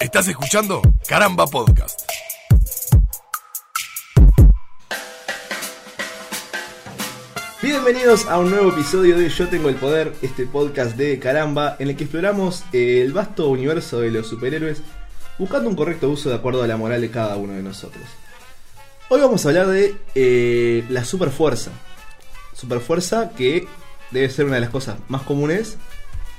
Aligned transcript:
Estás 0.00 0.28
escuchando 0.28 0.80
Caramba 1.08 1.44
Podcast. 1.48 2.08
Bienvenidos 7.60 8.26
a 8.26 8.38
un 8.38 8.50
nuevo 8.50 8.70
episodio 8.70 9.18
de 9.18 9.28
Yo 9.28 9.48
Tengo 9.48 9.68
el 9.68 9.74
Poder, 9.74 10.12
este 10.22 10.46
podcast 10.46 10.96
de 10.96 11.18
Caramba, 11.18 11.74
en 11.80 11.88
el 11.88 11.96
que 11.96 12.04
exploramos 12.04 12.62
el 12.72 13.12
vasto 13.12 13.48
universo 13.48 13.98
de 13.98 14.12
los 14.12 14.28
superhéroes, 14.28 14.82
buscando 15.36 15.68
un 15.68 15.74
correcto 15.74 16.08
uso 16.08 16.28
de 16.28 16.36
acuerdo 16.36 16.62
a 16.62 16.68
la 16.68 16.76
moral 16.76 17.00
de 17.00 17.10
cada 17.10 17.36
uno 17.36 17.54
de 17.54 17.64
nosotros. 17.64 18.04
Hoy 19.08 19.20
vamos 19.20 19.44
a 19.44 19.48
hablar 19.48 19.66
de 19.66 19.96
eh, 20.14 20.84
la 20.90 21.04
superfuerza. 21.04 21.72
Superfuerza 22.54 23.30
que 23.30 23.66
debe 24.12 24.30
ser 24.30 24.44
una 24.44 24.54
de 24.54 24.60
las 24.60 24.70
cosas 24.70 24.98
más 25.08 25.22
comunes, 25.22 25.76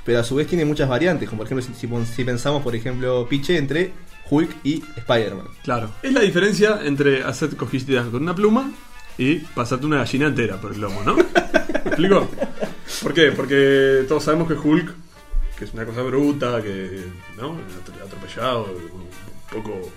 pero 0.10 0.22
a 0.22 0.24
su 0.24 0.34
vez 0.34 0.48
tiene 0.48 0.66
muchas 0.66 0.90
variantes, 0.90 1.30
como 1.30 1.44
por 1.44 1.46
ejemplo 1.46 2.04
si, 2.16 2.24
pensamos, 2.24 2.64
por 2.64 2.76
ejemplo, 2.76 3.28
Piche 3.30 3.56
entre 3.58 3.92
Hulk 4.28 4.56
y 4.64 4.84
Spider-Man. 4.98 5.46
Claro. 5.64 5.92
Es 6.02 6.12
la 6.12 6.22
diferencia 6.22 6.80
entre 6.84 7.22
hacer 7.24 7.56
cosquillitas 7.56 8.08
con 8.08 8.24
una 8.24 8.34
pluma 8.34 8.72
y 9.20 9.36
pasarte 9.36 9.86
una 9.86 9.98
gallina 9.98 10.26
entera 10.26 10.60
por 10.60 10.72
el 10.74 10.82
lomo, 10.82 11.04
¿no? 11.04 11.14
¿Me 11.16 11.22
explico? 11.86 12.28
¿Por 13.04 13.14
qué? 13.14 13.32
Porque 13.34 14.04
todos 14.08 14.24
sabemos 14.24 14.48
que 14.48 14.56
Hulk, 14.56 14.92
que 15.60 15.66
es 15.66 15.74
una 15.76 15.86
cosa 15.86 16.02
bruta, 16.02 16.60
que, 16.64 17.04
¿no? 17.38 17.56
Atropellado, 18.04 18.64
un 18.64 19.08
poco, 19.62 19.92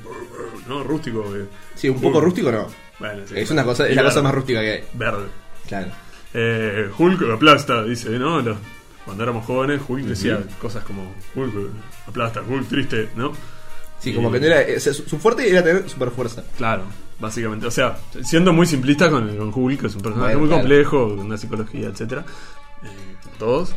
¿no? 0.69 0.84
Rústico. 0.84 1.23
que- 1.33 1.47
Sí, 1.75 1.89
un 1.89 2.03
poco 2.03 2.20
rústico 2.20 2.53
no. 2.53 2.67
Bueno, 2.98 3.23
sí. 3.27 3.33
Es 3.39 3.51
una 3.51 3.65
cosa, 3.65 3.89
es 3.89 3.97
la 3.97 4.03
cosa 4.05 4.20
más 4.20 4.34
rústica 4.34 4.61
que 4.61 4.73
hay. 4.73 4.84
Verde. 4.92 5.25
Claro. 5.67 5.89
Eh, 6.34 6.91
Hulk 6.98 7.31
aplasta, 7.33 7.83
dice, 7.84 8.11
¿no? 8.19 8.42
Los- 8.42 8.59
cuando 9.05 9.23
éramos 9.24 9.45
jóvenes, 9.47 9.80
Hulk 9.87 10.05
decía 10.05 10.41
cosas 10.61 10.84
como 10.84 11.12
Hulk 11.34 11.55
aplasta, 12.06 12.42
Hulk 12.48 12.69
triste, 12.69 13.09
¿no? 13.16 13.33
Sí, 13.98 14.12
como 14.15 14.30
que 14.33 14.41
no 14.41 14.47
era. 14.47 14.65
o 14.77 14.80
sea, 14.80 14.92
su, 14.92 15.19
fuerte 15.19 15.48
era 15.48 15.62
tener 15.62 15.89
superfuerza. 15.89 16.42
Claro, 16.56 16.84
básicamente. 17.20 17.67
O 17.67 17.70
sea, 17.70 17.98
siendo 18.25 18.53
muy 18.53 18.67
simplista 18.67 19.09
con, 19.11 19.36
con 19.36 19.53
Hulk, 19.55 19.81
que 19.81 19.86
es 19.86 19.94
un 19.94 20.03
personaje 20.03 20.34
Bueno, 20.36 20.41
muy 20.41 20.48
claro. 20.48 20.62
complejo, 20.62 21.09
con 21.17 21.20
una 21.27 21.39
psicología, 21.39 21.89
etcétera, 21.89 22.25
eh, 22.83 23.17
todos. 23.39 23.75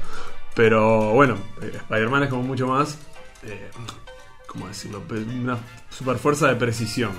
Pero 0.56 1.12
bueno, 1.12 1.38
eh, 1.62 1.72
Spider-Man 1.76 2.24
es 2.24 2.30
como 2.30 2.44
mucho 2.44 2.66
más. 2.68 2.98
Eh, 3.44 3.70
¿Cómo 4.48 4.68
decirlo? 4.68 5.04
Una 5.42 5.58
super 5.90 6.18
fuerza 6.18 6.48
de 6.48 6.56
precisión. 6.56 7.12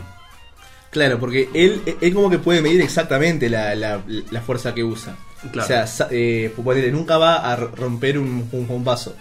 Claro, 0.91 1.19
porque 1.21 1.51
él, 1.53 1.83
él 2.01 2.15
como 2.15 2.31
que 2.31 2.39
puede 2.39 2.63
medir 2.63 2.81
exactamente 2.81 3.51
la, 3.51 3.75
la- 3.75 4.03
la 4.31 4.41
fuerza 4.41 4.75
que 4.75 4.83
usa. 4.83 5.15
Claro. 5.53 5.65
O 5.85 5.87
sea, 5.87 6.09
eh, 6.11 6.53
ponele, 6.57 6.91
nunca 6.91 7.19
va 7.19 7.37
a 7.37 7.57
romper 7.57 8.19
un, 8.19 8.49
un, 8.53 8.67
un 8.69 8.85
vaso. 8.85 9.15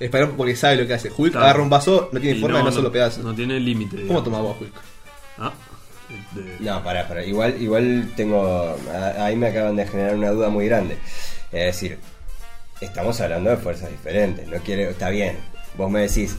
Spider-Man 0.00 0.36
porque 0.36 0.56
sabe 0.56 0.76
lo 0.76 0.86
que 0.86 0.94
hace. 0.94 1.10
Hulk 1.16 1.32
Claro. 1.32 1.46
agarra 1.46 1.62
un 1.62 1.70
vaso, 1.70 2.08
no 2.12 2.20
tiene 2.20 2.38
Y 2.38 2.40
forma 2.40 2.58
de 2.58 2.64
no 2.64 2.72
solo 2.72 2.90
pedazos. 2.90 3.22
No 3.24 3.34
tiene 3.34 3.60
límite. 3.60 4.06
¿Cómo 4.06 4.22
toma 4.22 4.40
vos, 4.40 4.56
Hulk? 4.60 4.72
Ah, 5.38 5.52
de- 6.32 6.56
No, 6.60 6.82
pará, 6.82 7.06
pará. 7.06 7.24
Igual, 7.24 7.60
igual 7.60 8.12
tengo. 8.16 8.76
Ahí 9.18 9.36
me 9.36 9.48
acaban 9.48 9.76
de 9.76 9.86
generar 9.86 10.16
una 10.16 10.30
duda 10.30 10.48
muy 10.48 10.66
grande. 10.66 10.98
Es 11.52 11.66
decir, 11.80 11.98
estamos 12.80 13.20
hablando 13.20 13.50
de 13.50 13.56
fuerzas 13.56 13.90
diferentes. 13.90 14.46
No 14.48 14.58
quiere. 14.58 14.90
Está 14.90 15.10
bien. 15.10 15.36
Vos 15.76 15.90
me 15.90 16.00
decís. 16.00 16.36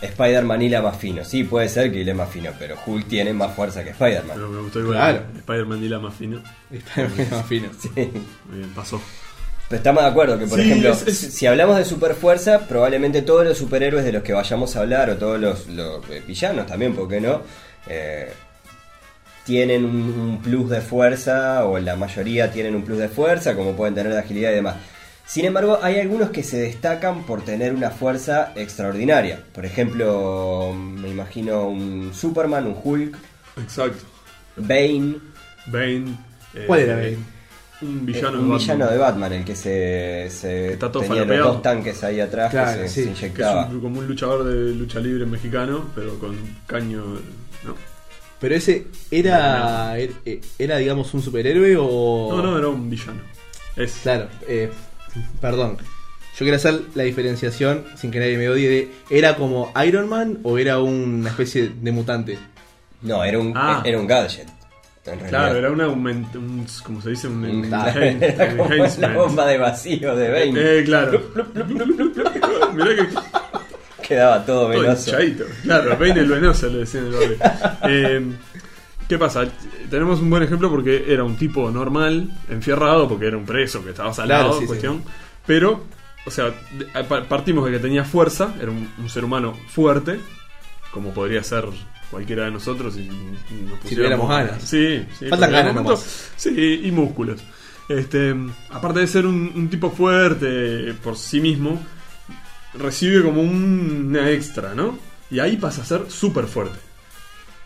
Spider-Man 0.00 0.62
hila 0.62 0.80
más 0.82 0.96
fino. 0.96 1.24
Sí, 1.24 1.44
puede 1.44 1.68
ser 1.68 1.90
que 1.92 1.98
hile 2.00 2.14
más 2.14 2.30
fino, 2.30 2.50
pero 2.58 2.76
Hulk 2.86 3.08
tiene 3.08 3.32
más 3.32 3.54
fuerza 3.54 3.82
que 3.82 3.90
Spider-Man. 3.90 4.32
pero 4.36 4.48
me 4.48 4.60
gustó 4.60 4.78
igual. 4.80 4.96
Claro. 4.96 5.22
Spider-Man 5.38 5.84
y 5.84 5.88
la 5.88 5.98
más 5.98 6.14
fino. 6.14 6.40
Spider-Man 6.70 7.28
más 7.30 7.46
fino. 7.46 7.68
Sí. 7.80 7.90
Muy 8.48 8.58
bien, 8.58 8.70
pasó. 8.74 9.00
Pero 9.68 9.76
estamos 9.78 10.02
de 10.02 10.08
acuerdo 10.08 10.38
que, 10.38 10.46
por 10.46 10.58
Sí, 10.58 10.64
ejemplo, 10.64 10.92
es- 10.92 11.06
es- 11.06 11.18
si 11.34 11.46
hablamos 11.46 11.76
de 11.76 11.84
superfuerza, 11.84 12.60
probablemente 12.68 13.20
todos 13.22 13.44
los 13.44 13.58
superhéroes 13.58 14.04
de 14.04 14.12
los 14.12 14.22
que 14.22 14.32
vayamos 14.32 14.74
a 14.76 14.80
hablar, 14.80 15.10
o 15.10 15.16
todos 15.16 15.38
los, 15.38 15.66
los, 15.66 16.08
eh, 16.10 16.22
villanos 16.26 16.66
también, 16.66 16.94
¿por 16.94 17.06
qué 17.08 17.20
no? 17.20 17.42
Eh, 17.86 18.32
tienen 19.44 19.84
un, 19.84 19.92
un 19.94 20.42
plus 20.42 20.68
de 20.70 20.80
fuerza, 20.80 21.64
o 21.66 21.78
la 21.78 21.96
mayoría 21.96 22.50
tienen 22.50 22.74
un 22.74 22.82
plus 22.82 22.98
de 22.98 23.08
fuerza, 23.08 23.54
como 23.54 23.72
pueden 23.74 23.94
tener 23.94 24.12
de 24.12 24.18
agilidad 24.18 24.52
y 24.52 24.54
demás. 24.56 24.76
Sin 25.28 25.44
embargo, 25.44 25.78
hay 25.82 26.00
algunos 26.00 26.30
que 26.30 26.42
se 26.42 26.56
destacan 26.58 27.24
por 27.24 27.42
tener 27.44 27.74
una 27.74 27.90
fuerza 27.90 28.52
extraordinaria. 28.56 29.40
Por 29.52 29.66
ejemplo, 29.66 30.72
me 30.74 31.08
imagino 31.10 31.68
un 31.68 32.12
Superman, 32.14 32.66
un 32.66 32.76
Hulk, 32.82 33.16
Exacto. 33.62 34.04
Bane, 34.56 35.16
Bane. 35.66 36.16
eh, 36.54 36.64
¿Cuál 36.66 36.80
era 36.80 36.94
Bane? 36.96 37.18
Un 37.82 37.98
eh, 37.98 38.00
villano, 38.04 38.40
un 38.40 38.48
de 38.50 38.56
villano 38.56 38.78
Batman. 38.86 38.90
de 38.90 38.98
Batman, 38.98 39.32
el 39.34 39.44
que 39.44 39.54
se, 39.54 40.28
se 40.30 40.72
Está 40.72 40.90
todo 40.90 41.02
tenía 41.02 41.24
los 41.26 41.38
dos 41.54 41.62
tanques 41.62 42.02
ahí 42.02 42.20
atrás 42.20 42.50
Claro, 42.50 42.82
que 42.82 42.88
se, 42.88 42.94
sí. 42.94 43.00
se 43.02 43.06
Que 43.06 43.12
es 43.12 43.18
inyectaba. 43.20 43.66
un- 43.66 43.80
como 43.80 43.98
un 44.00 44.08
luchador 44.08 44.44
de 44.44 44.74
lucha 44.74 44.98
libre 44.98 45.26
mexicano, 45.26 45.84
pero 45.94 46.18
con 46.18 46.36
caño. 46.66 47.04
¿no? 47.64 47.74
Pero 48.40 48.54
ese 48.54 48.86
era, 49.10 49.98
era, 49.98 50.12
era, 50.58 50.76
digamos, 50.78 51.12
un 51.12 51.20
superhéroe 51.22 51.76
o... 51.78 52.28
No, 52.34 52.42
no, 52.42 52.58
era 52.58 52.68
un 52.68 52.88
villano. 52.88 53.20
Es. 53.76 53.92
Claro, 54.02 54.28
eh, 54.48 54.70
perdón. 55.40 55.76
Yo 55.78 56.44
quiero 56.44 56.56
hacer 56.56 56.80
la 56.94 57.02
diferenciación, 57.02 57.84
sin 57.96 58.10
que 58.12 58.20
nadie 58.20 58.36
me 58.38 58.48
odie, 58.48 58.68
de 58.68 58.92
¿era 59.10 59.34
como 59.36 59.72
Iron 59.84 60.08
Man 60.08 60.38
o 60.44 60.56
era 60.58 60.78
una 60.78 61.30
especie 61.30 61.72
de 61.80 61.90
mutante? 61.92 62.38
No, 63.02 63.24
era 63.24 63.38
un, 63.38 63.52
Ah. 63.56 63.82
era 63.84 63.98
un 63.98 64.06
gadget. 64.06 64.46
En 65.04 65.18
realidad. 65.20 65.28
Claro, 65.30 65.58
era 65.58 65.70
una, 65.72 65.88
un, 65.88 66.06
un- 66.06 66.66
como 66.84 67.00
se 67.00 67.10
dice, 67.10 67.28
un, 67.28 67.42
Un- 67.44 67.64
enhancement- 67.64 68.22
era 68.34 68.50
como 68.56 68.68
la 68.68 68.74
enhancement. 68.76 69.14
bomba 69.14 69.46
de 69.46 69.58
vacío 69.58 70.14
de 70.14 70.28
Bane. 70.30 70.52
Eh, 70.80 70.82
claro. 70.84 71.22
Mirá 72.74 72.94
que 72.96 73.08
Quedaba 74.06 74.44
todo 74.46 74.70
todo 74.72 74.80
venoso. 74.80 75.10
hinchadito. 75.10 75.44
Claro, 75.62 75.96
Bane 75.98 76.20
el 76.20 76.28
venoso 76.28 76.66
le 76.68 76.78
decían 76.78 77.06
en 77.06 77.12
el 77.14 77.18
barrio. 77.18 77.38
Eh, 77.88 78.32
¿Qué 79.08 79.16
pasa? 79.18 79.46
Tenemos 79.90 80.20
un 80.20 80.28
buen 80.28 80.42
ejemplo 80.42 80.68
porque 80.70 81.04
era 81.08 81.24
un 81.24 81.36
tipo 81.36 81.70
normal, 81.70 82.30
enfierrado, 82.50 83.08
porque 83.08 83.26
era 83.26 83.36
un 83.38 83.46
preso 83.46 83.82
que 83.82 83.90
estaba 83.90 84.12
salado, 84.12 84.42
Claro, 84.44 84.54
sí, 84.54 84.60
sí. 84.60 84.66
cuestión. 84.66 85.02
Pero, 85.46 85.84
o 86.26 86.30
sea, 86.30 86.52
partimos 87.28 87.64
de 87.64 87.72
que 87.72 87.78
tenía 87.78 88.04
fuerza, 88.04 88.54
era 88.60 88.70
un, 88.70 88.86
un 88.98 89.08
ser 89.08 89.24
humano 89.24 89.56
fuerte, 89.68 90.20
como 90.92 91.14
podría 91.14 91.42
ser 91.42 91.64
cualquiera 92.10 92.44
de 92.44 92.50
nosotros 92.50 92.94
si, 92.94 93.04
nos 93.06 93.38
Si 93.84 93.94
pusiéramos- 93.94 94.28
ganas. 94.28 94.62
Sí, 94.62 95.04
sí. 95.18 95.26
Faltan 95.28 95.52
ganas 95.52 95.74
momento- 95.74 96.02
Sí, 96.36 96.80
y 96.84 96.90
músculos. 96.90 97.40
Este, 97.88 98.34
aparte 98.70 99.00
de 99.00 99.06
ser 99.06 99.24
un, 99.24 99.52
un 99.54 99.68
tipo 99.70 99.90
fuerte 99.90 100.92
por 101.02 101.16
sí 101.16 101.40
mismo, 101.40 101.80
recibe 102.74 103.22
como 103.22 103.40
un- 103.40 104.06
una 104.10 104.28
extra, 104.30 104.74
¿no? 104.74 104.98
Y 105.30 105.38
ahí 105.38 105.56
pasa 105.56 105.80
a 105.80 105.84
ser 105.86 106.10
súper 106.10 106.44
fuerte. 106.46 106.78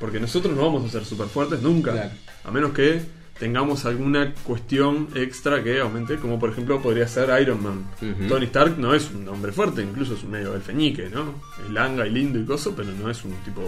Porque 0.03 0.19
nosotros 0.19 0.57
no 0.57 0.63
vamos 0.63 0.85
a 0.85 0.89
ser 0.89 1.05
súper 1.05 1.29
fuertes 1.29 1.63
nunca. 1.63 1.93
Claro. 1.93 2.11
A 2.43 2.51
menos 2.51 2.73
que 2.73 3.03
tengamos 3.39 3.85
alguna 3.85 4.35
cuestión 4.43 5.07
extra 5.15 5.63
que 5.63 5.79
aumente, 5.79 6.17
como 6.17 6.41
por 6.41 6.51
ejemplo 6.51 6.83
podría 6.83 7.07
ser 7.07 7.31
Iron 7.41 7.63
Man. 7.63 7.87
Tony 8.29 8.47
Stark 8.47 8.79
no 8.79 8.95
es 8.95 9.13
un 9.13 9.29
hombre 9.29 9.53
fuerte, 9.53 9.81
incluso 9.81 10.15
es 10.15 10.25
un 10.25 10.33
medio 10.33 10.55
alfeñique, 10.55 11.09
¿no? 11.09 11.41
Es 11.65 11.71
langa 11.71 12.05
y 12.05 12.11
lindo 12.11 12.41
y 12.41 12.45
coso, 12.45 12.75
pero 12.75 12.91
no 12.91 13.09
es 13.09 13.25
un 13.25 13.31
tipo 13.45 13.63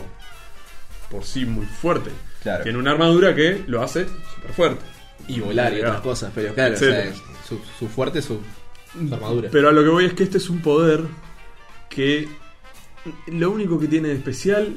por 1.08 1.22
sí 1.22 1.46
muy 1.46 1.66
fuerte. 1.66 2.10
Claro. 2.42 2.64
Tiene 2.64 2.78
una 2.80 2.90
armadura 2.90 3.32
que 3.32 3.62
lo 3.68 3.80
hace 3.80 4.04
súper 4.34 4.52
fuerte. 4.54 4.84
Y 5.28 5.38
volar 5.38 5.72
y 5.72 5.82
otras 5.82 6.00
cosas, 6.00 6.32
pero 6.34 6.52
claro, 6.52 6.74
o 6.74 6.78
sea, 6.78 7.12
su, 7.48 7.60
su 7.78 7.86
fuerte 7.86 8.18
es 8.18 8.24
su, 8.24 8.40
su 8.92 9.14
armadura. 9.14 9.50
Pero 9.52 9.68
a 9.68 9.72
lo 9.72 9.84
que 9.84 9.88
voy 9.88 10.06
es 10.06 10.14
que 10.14 10.24
este 10.24 10.38
es 10.38 10.50
un 10.50 10.60
poder 10.62 11.04
que 11.88 12.28
lo 13.28 13.52
único 13.52 13.78
que 13.78 13.86
tiene 13.86 14.08
de 14.08 14.14
especial 14.14 14.74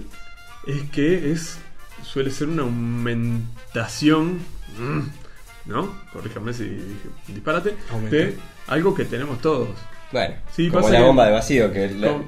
es 0.67 0.83
que 0.91 1.31
es 1.31 1.57
suele 2.03 2.29
ser 2.31 2.47
una 2.49 2.63
aumentación, 2.63 4.39
mm, 4.79 5.69
¿no? 5.69 5.93
Corríjame 6.13 6.53
si 6.53 6.63
dije 6.65 7.07
un 7.27 7.33
disparate, 7.33 7.75
Aumento. 7.91 8.15
de 8.15 8.35
algo 8.67 8.93
que 8.95 9.05
tenemos 9.05 9.41
todos. 9.41 9.69
Bueno, 10.11 10.35
Sí, 10.55 10.69
como 10.69 10.81
pasa 10.81 10.93
la 10.93 10.99
que- 10.99 11.05
bomba 11.05 11.25
de 11.25 11.31
vacío 11.33 11.71
que 11.73 11.89
la- 11.91 12.07
Como- 12.09 12.25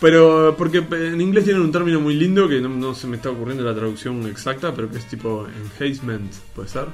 Pero 0.00 0.54
porque 0.58 0.78
en 0.90 1.20
inglés 1.20 1.44
tienen 1.44 1.62
un 1.62 1.72
término 1.72 1.98
muy 2.00 2.14
lindo 2.14 2.46
que 2.48 2.60
no, 2.60 2.68
no 2.68 2.94
se 2.94 3.06
me 3.06 3.16
está 3.16 3.30
ocurriendo 3.30 3.62
la 3.64 3.74
traducción 3.74 4.26
exacta, 4.26 4.74
pero 4.74 4.90
que 4.90 4.98
es 4.98 5.06
tipo 5.06 5.46
enhancement, 5.80 6.30
¿puede 6.54 6.68
ser? 6.68 6.86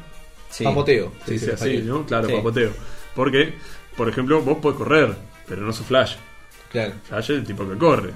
sí. 0.51 0.63
Papoteo. 0.65 1.13
Dice 1.27 1.47
en 1.51 1.55
así. 1.55 1.79
¿no? 1.79 2.05
Claro, 2.07 2.29
Sí. 2.29 2.35
papoteo. 2.35 2.73
Porque, 3.15 3.55
por 3.97 4.09
ejemplo, 4.09 4.41
vos 4.43 4.59
podés 4.59 4.79
correr, 4.79 5.17
pero 5.49 5.63
no 5.63 5.73
sos 5.73 5.87
Flash. 5.87 6.17
Claro. 6.71 6.93
Flash 7.09 7.31
es 7.33 7.39
el 7.39 7.45
tipo 7.45 7.69
que 7.69 7.77
corre. 7.77 8.11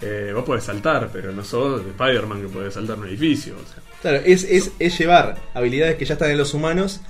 Eh, 0.00 0.30
vos 0.34 0.44
podés 0.44 0.64
saltar, 0.64 1.08
pero 1.12 1.32
no 1.32 1.42
sos 1.42 1.80
Spider-Man 1.80 2.42
que 2.42 2.48
puede 2.48 2.70
saltar 2.70 2.98
un 2.98 3.06
edificio. 3.06 3.54
o 3.54 3.66
sea. 3.72 3.82
Claro, 4.02 4.18
es, 4.24 4.44
es, 4.44 4.72
es 4.78 4.98
llevar 4.98 5.36
habilidades 5.54 5.96
que 5.96 6.04
ya 6.04 6.14
están 6.14 6.30
en 6.30 6.38
los 6.38 6.52
humanos 6.54 7.00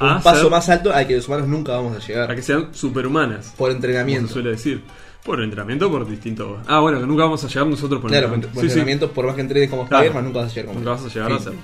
un 0.00 0.08
A 0.08 0.20
paso 0.20 0.42
ser- 0.42 0.50
más 0.50 0.68
alto 0.68 0.92
al 0.92 1.06
que 1.06 1.16
los 1.16 1.26
humanos 1.28 1.48
nunca 1.48 1.72
vamos 1.72 1.96
a 1.96 2.06
llegar. 2.06 2.26
Para 2.26 2.36
que 2.36 2.42
sean 2.42 2.74
superhumanas. 2.74 3.46
Por 3.56 3.68
Como 3.68 3.72
entrenamiento. 3.76 4.26
se 4.28 4.32
suele 4.34 4.50
decir. 4.50 4.82
Por 5.24 5.42
entrenamiento, 5.42 5.90
por 5.90 6.06
distintos. 6.06 6.58
Ah, 6.66 6.80
bueno, 6.80 7.00
que 7.00 7.06
nunca 7.06 7.22
vamos 7.22 7.42
a 7.42 7.48
llegar 7.48 7.66
nosotros 7.66 7.98
por 8.02 8.10
Claro, 8.10 8.26
por, 8.28 8.34
entrenamiento. 8.34 8.48
por 8.54 8.60
sí. 8.62 8.66
entrenamiento, 8.66 9.10
por 9.12 9.24
más 9.26 9.34
que 9.36 9.40
entrenes 9.40 9.70
como 9.70 9.88
Claro. 9.88 10.04
Spider-Man, 10.04 10.24
nunca 10.26 10.40
vas 10.40 10.50
a 10.50 10.54
llegar 10.54 10.66
como 10.66 10.78
Nunca 10.80 10.90
vas 10.90 11.04
a 11.04 11.08
llegar 11.08 11.32
a 11.32 11.36
hacerlo. 11.36 11.60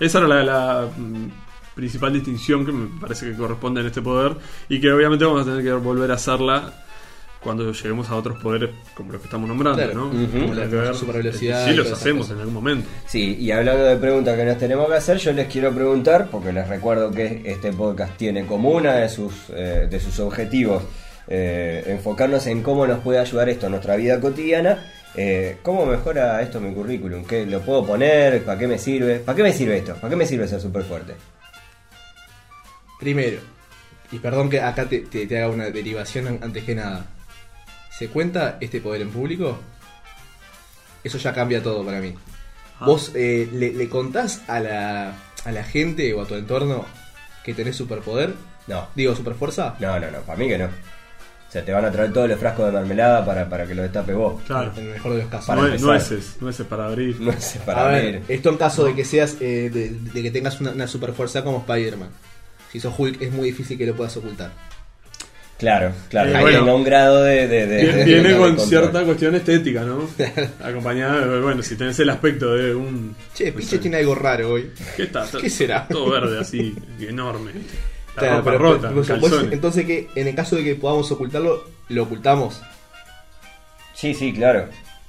Esa 0.00 0.18
era 0.18 0.28
la, 0.28 0.42
la, 0.44 0.88
mm, 0.94 1.28
principal 1.74 2.12
distinción 2.12 2.66
que 2.66 2.72
me 2.72 3.00
parece 3.00 3.30
que 3.30 3.36
corresponde 3.36 3.80
en 3.80 3.86
este 3.86 4.02
poder 4.02 4.36
y 4.68 4.80
que 4.80 4.92
obviamente 4.92 5.24
vamos 5.24 5.42
a 5.42 5.44
tener 5.46 5.62
que 5.62 5.72
volver 5.72 6.10
a 6.10 6.14
hacerla 6.14 6.83
cuando 7.44 7.70
lleguemos 7.72 8.08
a 8.10 8.16
otros 8.16 8.42
poderes 8.42 8.70
como 8.94 9.12
los 9.12 9.20
que 9.20 9.26
estamos 9.26 9.46
nombrando, 9.48 9.80
Claro. 9.80 9.94
¿no? 9.94 10.06
Ujú. 10.08 10.26
Como 10.32 10.54
La 10.54 10.62
tiene 10.62 10.70
que 10.70 10.76
ver- 10.76 10.94
supervelocidad 10.96 11.68
Sí, 11.68 11.74
los 11.74 11.92
hacemos 11.92 12.30
en 12.30 12.38
algún 12.38 12.54
momento. 12.54 12.88
Sí, 13.06 13.36
y 13.38 13.50
hablando 13.52 13.84
de 13.84 13.96
preguntas 13.96 14.36
que 14.36 14.44
nos 14.44 14.58
tenemos 14.58 14.88
que 14.88 14.94
hacer, 14.94 15.18
yo 15.18 15.32
les 15.32 15.46
quiero 15.48 15.70
preguntar, 15.72 16.28
porque 16.30 16.52
les 16.52 16.66
recuerdo 16.66 17.10
que 17.12 17.42
este 17.44 17.72
podcast 17.72 18.16
tiene 18.16 18.46
como 18.46 18.70
una 18.70 18.94
de 18.94 19.08
sus, 19.08 19.32
eh, 19.54 19.86
de 19.88 20.00
sus 20.00 20.18
objetivos 20.18 20.82
eh, 21.28 21.84
enfocarnos 21.86 22.46
en 22.48 22.62
cómo 22.62 22.86
nos 22.86 22.98
puede 23.00 23.18
ayudar 23.18 23.48
esto 23.48 23.66
en 23.66 23.72
nuestra 23.72 23.96
vida 23.96 24.20
cotidiana. 24.20 24.90
eh, 25.16 25.56
¿Cómo 25.62 25.86
mejora 25.86 26.42
esto 26.42 26.60
mi 26.60 26.74
currículum? 26.74 27.24
¿Qué 27.24 27.46
lo 27.46 27.60
puedo 27.60 27.86
poner? 27.86 28.42
¿Para 28.42 28.58
qué 28.58 28.66
me 28.66 28.78
sirve? 28.78 29.20
¿Para 29.20 29.36
qué 29.36 29.42
me 29.44 29.52
sirve 29.52 29.76
esto? 29.78 29.94
¿Para 29.94 30.10
qué 30.10 30.16
me 30.16 30.26
sirve 30.26 30.48
ser 30.48 30.60
súper 30.60 30.82
fuerte? 30.82 31.14
Primero, 32.98 33.38
y 34.12 34.18
perdón 34.18 34.48
que 34.50 34.60
acá 34.60 34.84
te, 34.86 35.00
te- 35.00 35.26
te 35.26 35.38
haga 35.38 35.48
una 35.52 35.70
derivación 35.70 36.26
an- 36.28 36.38
antes 36.42 36.64
que 36.64 36.74
nada. 36.74 37.06
¿Se 37.98 38.08
cuenta 38.08 38.58
este 38.60 38.80
poder 38.80 39.02
en 39.02 39.10
público? 39.10 39.58
Eso 41.02 41.18
ya 41.18 41.32
cambia 41.32 41.62
todo 41.62 41.84
para 41.84 42.00
mí. 42.00 42.14
Ah. 42.80 42.86
Vos 42.86 43.12
eh, 43.14 43.48
le, 43.52 43.72
le 43.72 43.88
contás 43.88 44.42
a 44.48 44.58
la, 44.60 45.12
a 45.44 45.52
la 45.52 45.64
gente 45.64 46.12
o 46.14 46.22
a 46.22 46.26
tu 46.26 46.34
entorno 46.34 46.84
que 47.44 47.54
tenés 47.54 47.76
superpoder, 47.76 48.34
No, 48.66 48.88
digo 48.94 49.14
superfuerza, 49.14 49.76
no, 49.78 50.00
no, 50.00 50.10
no, 50.10 50.18
para 50.20 50.38
mí 50.38 50.48
que 50.48 50.56
no. 50.58 50.64
O 50.64 51.52
sea, 51.54 51.64
te 51.64 51.72
van 51.72 51.84
a 51.84 51.92
traer 51.92 52.12
todos 52.12 52.28
los 52.28 52.38
frascos 52.40 52.66
de 52.66 52.72
mermelada 52.72 53.24
para, 53.24 53.48
para 53.48 53.64
que 53.66 53.74
lo 53.76 53.82
destape 53.82 54.12
vos. 54.14 54.42
Claro. 54.44 54.72
en 54.76 54.86
el 54.86 54.90
mejor 54.94 55.12
de 55.12 55.18
los 55.18 55.28
casos. 55.28 55.46
Para 55.46 55.60
Nue- 55.62 55.78
nueces, 55.78 56.36
nueces 56.40 56.66
para 56.66 56.86
abrir. 56.86 57.16
A 57.62 57.64
para 57.64 57.88
ver, 57.88 58.12
ver. 58.12 58.22
esto 58.28 58.48
en 58.48 58.56
caso 58.56 58.84
de 58.86 58.94
que 58.96 59.04
seas, 59.04 59.36
eh, 59.40 59.70
de, 59.72 59.90
de 59.90 60.22
que 60.22 60.30
tengas 60.32 60.60
una, 60.60 60.70
una 60.72 60.88
superfuerza 60.88 61.44
como 61.44 61.58
Spider-Man. 61.58 62.08
Si 62.72 62.80
sos 62.80 62.92
Hulk 62.98 63.22
es 63.22 63.30
muy 63.30 63.50
difícil 63.50 63.78
que 63.78 63.86
lo 63.86 63.94
puedas 63.94 64.16
ocultar. 64.16 64.50
Claro, 65.58 65.92
claro. 66.10 66.30
Eh, 66.30 66.34
ahí 66.36 66.42
bueno. 66.42 66.58
tenga 66.60 66.74
un 66.74 66.84
grado 66.84 67.22
de. 67.22 67.46
de, 67.46 67.66
de- 67.66 68.04
Viene, 68.04 68.36
con 68.36 68.58
cierta 68.58 69.04
cuestión 69.04 69.34
estética, 69.36 69.82
¿no? 69.84 70.08
Acompañada, 70.64 71.26
de- 71.26 71.40
bueno, 71.40 71.62
si 71.62 71.76
tenés 71.76 71.98
el 72.00 72.10
aspecto 72.10 72.54
de 72.54 72.74
un. 72.74 73.14
Che, 73.34 73.50
no 73.50 73.56
Piche 73.58 73.70
sé, 73.70 73.78
tiene 73.78 73.98
algo 73.98 74.14
raro 74.16 74.50
hoy. 74.52 74.72
¿Qué 74.96 75.04
está? 75.04 75.26
¿Qué 75.40 75.48
será? 75.48 75.86
Todo 75.88 76.10
verde 76.10 76.40
así, 76.40 76.74
enorme. 77.00 77.52
La 78.16 78.20
Claro, 78.20 78.36
ropa 78.38 78.50
pero- 78.50 78.58
rota, 78.62 78.88
pero- 78.88 79.02
pero- 79.02 79.20
calzones. 79.20 79.52
entonces 79.52 79.86
que 79.86 80.08
en 80.14 80.28
el 80.28 80.34
caso 80.34 80.56
de 80.56 80.64
que 80.64 80.74
podamos 80.74 81.10
ocultarlo, 81.12 81.64
lo 81.88 82.02
ocultamos. 82.02 82.60
Sí, 83.94 84.12
sí, 84.14 84.32
claro. 84.32 84.68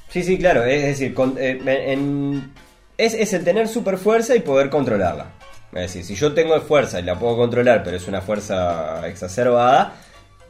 Sí, 0.10 0.24
sí, 0.24 0.38
claro. 0.38 0.64
Es 0.64 0.82
decir, 0.84 1.14
con- 1.14 1.36
eh, 1.40 1.60
en- 1.92 2.52
es, 2.98 3.14
es 3.16 3.34
el 3.34 3.44
tener 3.44 3.68
super 3.68 3.98
fuerza 3.98 4.36
y 4.36 4.40
poder 4.42 4.70
controlarla. 4.70 5.32
Es 5.74 5.82
decir, 5.94 6.06
si 6.06 6.16
yo 6.16 6.34
tengo 6.34 6.60
fuerza 6.62 7.00
y 7.00 7.04
la 7.04 7.20
puedo 7.20 7.36
controlar, 7.36 7.84
pero 7.84 7.98
es 7.98 8.08
una 8.08 8.22
fuerza 8.22 9.06
exacerbada, 9.08 9.94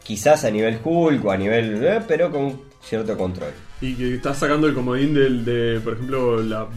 quizás 0.05 0.45
a 0.45 0.51
nivel 0.51 0.79
Hulk 0.83 1.25
o 1.25 1.31
a 1.31 1.37
nivel. 1.37 1.83
eh, 1.83 2.01
pero 2.07 2.31
con 2.31 2.61
cierto 2.81 3.17
control. 3.17 3.51
Y 3.81 3.95
que 3.95 4.15
estás 4.15 4.37
sacando 4.37 4.67
el 4.67 4.73
comodín 4.73 5.13
del, 5.13 5.43
de, 5.43 5.81
por 5.81 5.93
ejemplo, 5.93 6.41
la 6.41 6.67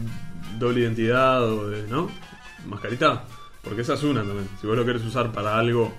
doble 0.57 0.81
identidad 0.81 1.43
o 1.43 1.69
de, 1.69 1.87
¿no? 1.87 2.09
Mascarita. 2.67 3.23
Porque 3.63 3.81
esa 3.81 3.93
es 3.93 4.03
una 4.03 4.21
también. 4.21 4.49
Si 4.59 4.67
vos 4.67 4.75
lo 4.75 4.85
querés 4.85 5.03
usar 5.03 5.31
para 5.31 5.57
algo 5.57 5.93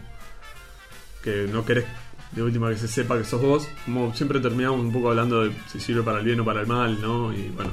que 1.22 1.46
no 1.50 1.64
querés 1.64 1.84
de 2.32 2.42
última 2.42 2.70
que 2.70 2.76
se 2.76 2.88
sepa 2.88 3.18
que 3.18 3.24
sos 3.24 3.40
vos, 3.40 3.68
como 3.84 4.14
siempre 4.14 4.40
terminamos 4.40 4.80
un 4.80 4.92
poco 4.92 5.10
hablando 5.10 5.44
de 5.44 5.52
si 5.70 5.80
sirve 5.80 6.02
para 6.02 6.18
el 6.18 6.24
bien 6.24 6.40
o 6.40 6.44
para 6.44 6.60
el 6.60 6.66
mal, 6.66 7.00
¿no? 7.00 7.32
Y 7.32 7.48
bueno, 7.48 7.72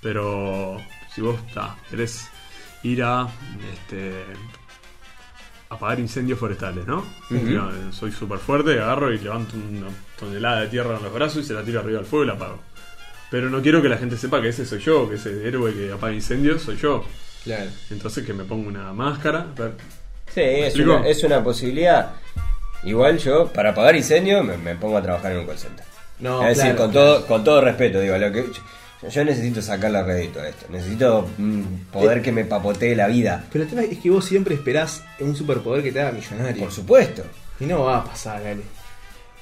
pero 0.00 0.78
si 1.12 1.20
vos 1.20 1.36
ta, 1.52 1.76
querés 1.90 2.28
ir 2.82 3.02
a 3.02 3.28
este 3.72 4.24
apagar 5.68 5.98
incendios 5.98 6.38
forestales, 6.38 6.86
¿no? 6.86 7.04
Eh, 7.30 7.58
soy 7.90 8.12
súper 8.12 8.38
fuerte, 8.38 8.72
agarro 8.72 9.12
y 9.12 9.18
levanto 9.18 9.56
una 9.56 9.88
tonelada 10.18 10.60
de 10.60 10.68
tierra 10.68 10.96
en 10.96 11.02
los 11.02 11.12
brazos 11.12 11.44
y 11.44 11.46
se 11.46 11.54
la 11.54 11.62
tiro 11.62 11.80
arriba 11.80 11.98
del 11.98 12.06
fuego 12.06 12.24
y 12.24 12.28
la 12.28 12.34
apago. 12.34 12.58
Pero 13.30 13.50
no 13.50 13.60
quiero 13.60 13.82
que 13.82 13.88
la 13.88 13.98
gente 13.98 14.16
sepa 14.16 14.40
que 14.40 14.48
ese 14.48 14.64
soy 14.64 14.78
yo, 14.78 15.08
que 15.08 15.16
ese 15.16 15.46
héroe 15.46 15.74
que 15.74 15.92
apaga 15.92 16.12
incendios 16.12 16.62
soy 16.62 16.76
yo. 16.76 17.04
Claro. 17.44 17.70
Entonces 17.90 18.24
que 18.24 18.32
me 18.32 18.44
pongo 18.44 18.68
una 18.68 18.92
máscara. 18.92 19.46
Sí, 20.32 20.40
es 20.40 20.76
una, 20.76 21.06
es 21.06 21.22
una 21.24 21.42
posibilidad. 21.42 22.12
Igual 22.84 23.18
yo, 23.18 23.52
para 23.52 23.70
apagar 23.70 23.96
incendio, 23.96 24.44
me, 24.44 24.56
me 24.56 24.76
pongo 24.76 24.96
a 24.98 25.02
trabajar 25.02 25.32
en 25.32 25.38
un 25.38 25.46
call 25.46 25.58
center. 25.58 25.84
No, 26.20 26.46
es 26.46 26.56
decir, 26.56 26.76
con, 26.76 26.90
claro. 26.90 27.18
todo, 27.18 27.26
con 27.26 27.44
todo 27.44 27.60
respeto, 27.60 28.00
digo, 28.00 28.16
lo 28.16 28.32
que, 28.32 28.44
yo, 29.10 29.24
necesito 29.24 29.60
sacarle 29.62 30.02
rédito 30.02 30.40
a 30.40 30.48
esto. 30.48 30.66
Necesito 30.70 31.28
mm, 31.38 31.62
poder 31.92 32.18
Eh. 32.18 32.22
que 32.22 32.32
me 32.32 32.44
papotee 32.44 32.96
la 32.96 33.06
vida. 33.08 33.44
Pero 33.52 33.64
el 33.64 33.70
tema 33.70 33.82
es 33.82 33.98
que 33.98 34.10
vos 34.10 34.24
siempre 34.24 34.54
esperás 34.54 35.02
un 35.20 35.36
superpoder 35.36 35.82
que 35.82 35.92
te 35.92 36.00
haga 36.00 36.12
millonario. 36.12 36.62
Por 36.62 36.72
supuesto. 36.72 37.22
Y 37.60 37.64
no 37.66 37.84
va 37.84 37.98
a 37.98 38.04
pasar, 38.04 38.42
dale. 38.42 38.62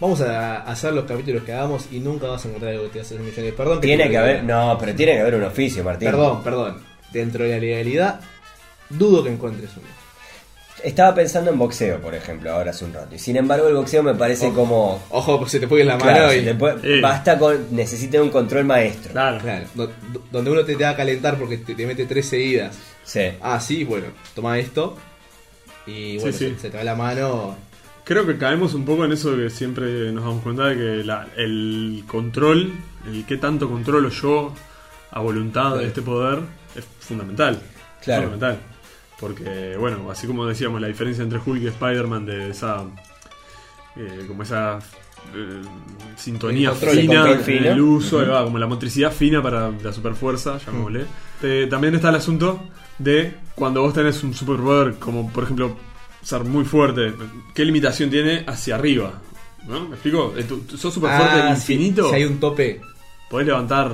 Vamos 0.01 0.21
a 0.21 0.63
hacer 0.63 0.93
los 0.93 1.05
capítulos 1.05 1.45
que 1.45 1.53
hagamos 1.53 1.87
y 1.93 2.01
nunca 2.01 2.27
vas 2.27 2.45
a 2.45 2.49
encontrar 2.49 2.73
algo 2.73 2.85
que 2.85 2.91
te 2.95 3.01
hace 3.01 3.17
millonario. 3.19 3.55
Perdón 3.57 3.81
que 3.81 3.87
Tiene 3.87 4.11
que 4.11 4.19
haber, 4.19 4.43
no, 4.45 4.77
pero 4.79 4.95
tiene 4.95 5.13
que 5.13 5.21
haber 5.21 5.35
un 5.37 5.45
oficio, 5.45 5.85
Martín. 5.85 6.11
Perdón, 6.11 6.43
perdón. 6.43 6.77
Dentro 7.13 7.45
de 7.45 7.51
la 7.51 7.59
legalidad, 7.59 8.21
dudo 8.91 9.23
que 9.23 9.31
encuentres 9.31 9.71
uno. 9.77 9.87
Estaba 10.85 11.15
pensando 11.15 11.51
en 11.51 11.59
boxeo, 11.59 11.99
por 12.01 12.15
ejemplo, 12.15 12.53
ahora 12.53 12.71
hace 12.71 12.85
un 12.85 12.93
rato. 12.93 13.15
Y 13.15 13.19
sin 13.19 13.37
embargo, 13.37 13.67
el 13.69 13.75
boxeo 13.75 14.03
me 14.03 14.15
parece 14.15 14.47
Ojo. 14.49 14.55
como. 14.55 15.03
Ojo, 15.11 15.39
pues 15.41 15.53
se 15.53 15.59
te 15.61 15.67
puede 15.67 15.83
la 15.85 15.97
mano 15.97 16.13
Claro, 16.13 16.33
y. 16.35 16.37
se 16.41 16.43
te 16.45 16.55
puede- 16.55 17.01
basta 17.01 17.39
con. 17.39 17.75
Necesita 17.75 18.23
un 18.23 18.29
control 18.31 18.65
maestro. 18.65 19.13
Claro. 19.13 19.39
Claro, 19.39 19.67
do- 19.75 19.87
do- 20.13 20.23
donde 20.31 20.51
uno 20.51 20.65
te, 20.65 20.77
te 20.77 20.85
va 20.85 20.91
a 20.91 20.97
calentar 20.97 21.39
porque 21.39 21.57
te, 21.59 21.75
te 21.75 21.87
mete 21.87 22.05
tres 22.07 22.29
seguidas. 22.29 22.77
Sí. 23.03 23.21
Ah, 23.41 23.59
sí, 23.61 23.85
bueno, 23.85 24.07
toma 24.35 24.59
esto. 24.59 24.97
Y 25.87 26.19
bueno, 26.19 26.33
Sí, 26.33 26.39
sí. 26.51 26.55
Se, 26.57 26.61
se 26.61 26.71
te 26.71 26.77
va 26.79 26.85
la 26.85 26.95
mano. 26.95 27.57
Creo 28.05 28.27
que 28.27 28.37
caemos 28.37 28.75
un 28.75 28.85
poco 28.85 29.07
en 29.07 29.13
eso 29.13 29.35
que 29.37 29.49
siempre 29.49 30.13
nos 30.13 30.25
damos 30.25 30.43
cuenta 30.43 30.67
de 30.67 30.77
que 30.77 31.05
la- 31.05 31.27
el 31.39 32.05
control, 32.07 32.73
el 33.07 33.25
qué 33.27 33.39
tanto 33.39 33.69
controlo 33.71 34.11
yo 34.11 34.53
a 35.11 35.21
voluntad 35.21 35.77
de 35.79 35.87
este 35.87 36.03
poder 36.03 36.41
es 36.77 36.85
fundamental. 37.01 37.59
Claro. 38.03 38.25
Fundamental. 38.29 38.59
Porque, 39.21 39.77
bueno, 39.79 40.11
así 40.11 40.27
como 40.27 40.45
decíamos, 40.47 40.81
la 40.81 40.89
diferencia 40.89 41.23
entre 41.23 41.39
Hulk 41.45 41.63
y 41.63 41.67
Spider-Man 41.69 42.27
de 42.27 42.51
esa. 42.51 42.85
eh, 43.97 44.25
como 44.27 44.43
esa. 44.43 44.79
eh, 45.35 45.63
sintonía 46.17 46.71
El 46.71 46.75
control, 46.77 46.97
fina, 46.97 47.31
el 47.31 47.39
fino. 47.41 47.85
uso, 47.85 48.27
va, 48.29 48.45
como 48.45 48.59
la 48.59 48.67
motricidad 48.67 49.13
fina 49.13 49.43
para 49.43 49.71
la 49.71 49.93
superfuerza, 49.93 50.59
llamémosle. 50.59 51.05
Eh, 51.43 51.67
también 51.71 51.95
está 51.95 52.11
el 52.11 52.17
asunto 52.17 52.63
de 52.99 53.35
cuando 53.55 53.83
vos 53.83 53.95
tenés 53.95 54.23
un 54.23 54.35
superpoder, 54.35 54.95
como 54.97 55.31
por 55.33 55.45
ejemplo 55.45 55.77
ser 56.23 56.45
muy 56.45 56.65
fuerte, 56.65 57.13
¿qué 57.55 57.65
limitación 57.65 58.11
tiene 58.11 58.45
hacia 58.47 58.75
arriba? 58.77 59.13
¿No? 59.67 59.89
¿Me 59.89 59.95
explico? 59.95 60.35
Eh, 60.37 60.45
tú- 60.45 60.63
¿Sos 60.77 60.93
super 60.93 61.11
fuerte 61.17 61.41
Ah, 61.43 61.51
infinito? 61.51 62.09
Si 62.11 62.15
hay 62.17 62.25
un 62.25 62.39
tope, 62.39 62.81
Podés 63.31 63.47
levantar. 63.47 63.93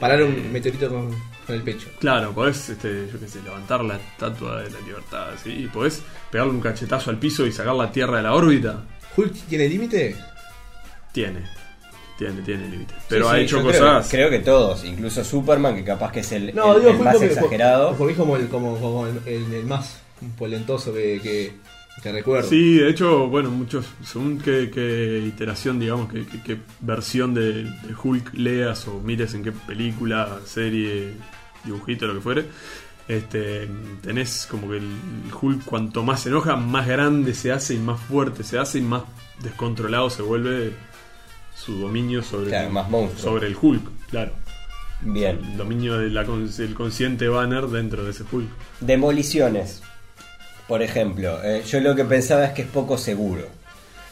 parar 0.00 0.20
eh, 0.20 0.24
un 0.24 0.52
meteorito 0.52 0.88
con, 0.88 1.10
con 1.50 1.58
el 1.58 1.62
pecho. 1.64 1.88
Claro, 1.98 2.32
podés, 2.32 2.68
este, 2.70 3.08
yo 3.12 3.18
qué 3.20 3.28
sé, 3.28 3.42
levantar 3.42 3.82
la 3.84 3.96
estatua 3.96 4.62
de 4.62 4.70
la 4.70 4.80
libertad, 4.80 5.26
¿sí? 5.42 5.50
Y 5.50 5.66
podés 5.66 6.02
pegarle 6.30 6.52
un 6.52 6.60
cachetazo 6.60 7.10
al 7.10 7.18
piso 7.18 7.46
y 7.46 7.52
sacar 7.52 7.74
la 7.74 7.90
Tierra 7.90 8.18
de 8.18 8.22
la 8.22 8.34
órbita. 8.34 8.84
¿Hulk 9.16 9.32
tiene 9.48 9.68
límite? 9.68 10.16
Tiene, 11.12 11.40
tiene, 12.16 12.42
tiene 12.42 12.68
límite. 12.68 12.94
Pero 13.08 13.24
Sí, 13.26 13.30
ha 13.30 13.36
sí, 13.38 13.42
hecho 13.42 13.56
creo- 13.60 13.72
cosas. 13.72 14.08
Creo, 14.10 14.30
que 14.30 14.38
todos, 14.38 14.84
incluso 14.84 15.24
Superman, 15.24 15.74
que 15.74 15.84
capaz 15.84 16.12
que 16.12 16.20
es 16.20 16.32
el, 16.32 16.54
No, 16.54 16.74
el- 16.74 16.80
digo 16.80 16.90
el 16.92 16.96
Hulk 16.96 17.04
más 17.04 17.22
exagerado. 17.22 17.96
porque 17.96 18.12
es 18.12 18.18
como 18.18 18.36
el, 18.36 18.48
como, 18.48 18.78
como 18.78 19.06
el, 19.06 19.20
el- 19.26 19.52
el 19.52 19.64
más 19.66 20.00
polentoso 20.38 20.92
que, 20.94 21.20
que, 21.20 21.52
que 22.02 22.12
recuerdo. 22.12 22.48
Sí, 22.48 22.74
de 22.78 22.90
hecho, 22.90 23.26
bueno, 23.26 23.50
muchos, 23.50 23.86
según 24.04 24.38
qué, 24.38 24.70
qué 24.72 25.24
iteración, 25.26 25.80
digamos, 25.80 26.12
qué, 26.12 26.24
qué- 26.26 26.42
qué 26.42 26.56
versión 26.80 27.34
de, 27.34 27.64
de 27.64 27.94
Hulk 28.00 28.34
leas 28.34 28.86
o 28.86 29.00
mires 29.00 29.34
en 29.34 29.42
qué 29.42 29.50
película, 29.52 30.38
serie, 30.44 31.14
dibujito, 31.64 32.06
lo 32.06 32.14
que 32.14 32.20
fuere, 32.20 32.44
este, 33.08 33.68
tenés 34.02 34.46
como 34.50 34.68
que 34.70 34.76
el 34.78 34.90
Hulk 35.40 35.64
cuanto 35.64 36.02
más 36.02 36.20
se 36.22 36.28
enoja, 36.28 36.56
más 36.56 36.86
grande 36.86 37.34
se 37.34 37.50
hace 37.52 37.74
y 37.74 37.78
más 37.78 38.00
fuerte 38.00 38.44
se 38.44 38.58
hace 38.58 38.78
y 38.78 38.82
más 38.82 39.02
descontrolado 39.42 40.10
se 40.10 40.22
vuelve 40.22 40.72
su 41.56 41.78
dominio 41.78 42.22
sobre, 42.22 42.48
Claro, 42.50 42.70
más 42.70 42.88
monstruo. 42.88 43.32
sobre 43.32 43.48
el 43.48 43.56
Hulk, 43.60 43.82
claro. 44.10 44.32
Bien. 45.02 45.40
El 45.42 45.56
dominio 45.56 45.96
del 45.98 46.74
consciente 46.74 47.26
banner 47.28 47.66
dentro 47.68 48.04
de 48.04 48.10
ese 48.10 48.24
Hulk. 48.30 48.48
Demoliciones. 48.80 49.82
Por 50.68 50.82
ejemplo, 50.82 51.42
eh, 51.42 51.64
yo 51.66 51.80
lo 51.80 51.96
que 51.96 52.04
pensaba 52.04 52.44
es 52.44 52.52
que 52.52 52.62
es 52.62 52.68
poco 52.68 52.96
seguro. 52.98 53.42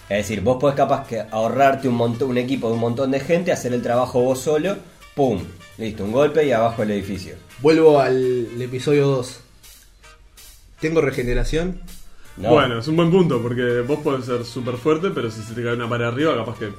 Es 0.09 0.17
decir, 0.19 0.41
vos 0.41 0.57
podés 0.59 0.75
capaz 0.75 1.07
que 1.07 1.21
ahorrarte 1.31 1.87
un 1.87 1.95
montón, 1.95 2.31
un 2.31 2.39
equipo 2.39 2.69
de 2.69 2.75
un 2.75 2.81
montón 2.81 3.11
de 3.11 3.21
gente, 3.21 3.53
hacer 3.53 3.75
el 3.75 3.83
trabajo 3.83 4.21
vos 4.23 4.41
solo, 4.41 4.77
pum, 5.15 5.41
listo, 5.79 6.05
un 6.05 6.13
golpe 6.13 6.45
y 6.47 6.53
abajo 6.53 6.83
el 6.83 6.91
edificio. 6.91 7.35
Vuelvo 7.61 8.01
al 8.01 8.61
episodio 8.61 9.07
2. 9.09 9.41
¿Tengo 10.81 11.01
regeneración? 11.01 11.81
No. 12.37 12.51
Bueno, 12.51 12.79
es 12.79 12.87
un 12.87 12.97
buen 12.97 13.11
punto, 13.11 13.43
porque 13.43 13.81
vos 13.81 13.99
podés 14.01 14.27
ser 14.27 14.45
súper 14.45 14.77
fuerte, 14.77 15.11
pero 15.11 15.31
si 15.31 15.43
se 15.43 15.55
te 15.55 15.63
cae 15.63 15.75
una 15.75 15.89
pared 15.89 16.05
arriba, 16.07 16.37
capaz 16.37 16.59
que. 16.59 16.67
No, 16.67 16.73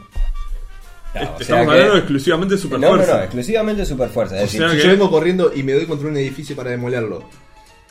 sea 1.13 1.36
Estamos 1.39 1.65
que- 1.65 1.72
hablando 1.72 1.98
exclusivamente 1.98 2.56
de 2.56 2.62
super 2.62 2.79
no, 2.79 2.89
no, 2.91 2.96
fuerza. 2.96 3.18
no, 3.18 3.24
exclusivamente 3.24 3.86
super 3.86 4.10
fuerza. 4.10 4.36
Es 4.36 4.41
O 4.41 4.46
decir, 4.46 4.60
sea 4.62 4.70
Si 4.70 4.77
que- 4.77 4.84
yo 4.84 4.89
vengo 4.91 5.10
corriendo 5.12 5.51
y 5.53 5.63
me 5.63 5.74
doy 5.74 5.86
contra 5.86 6.08
un 6.08 6.15
edificio 6.18 6.56
para 6.56 6.70
demolerlo, 6.72 7.24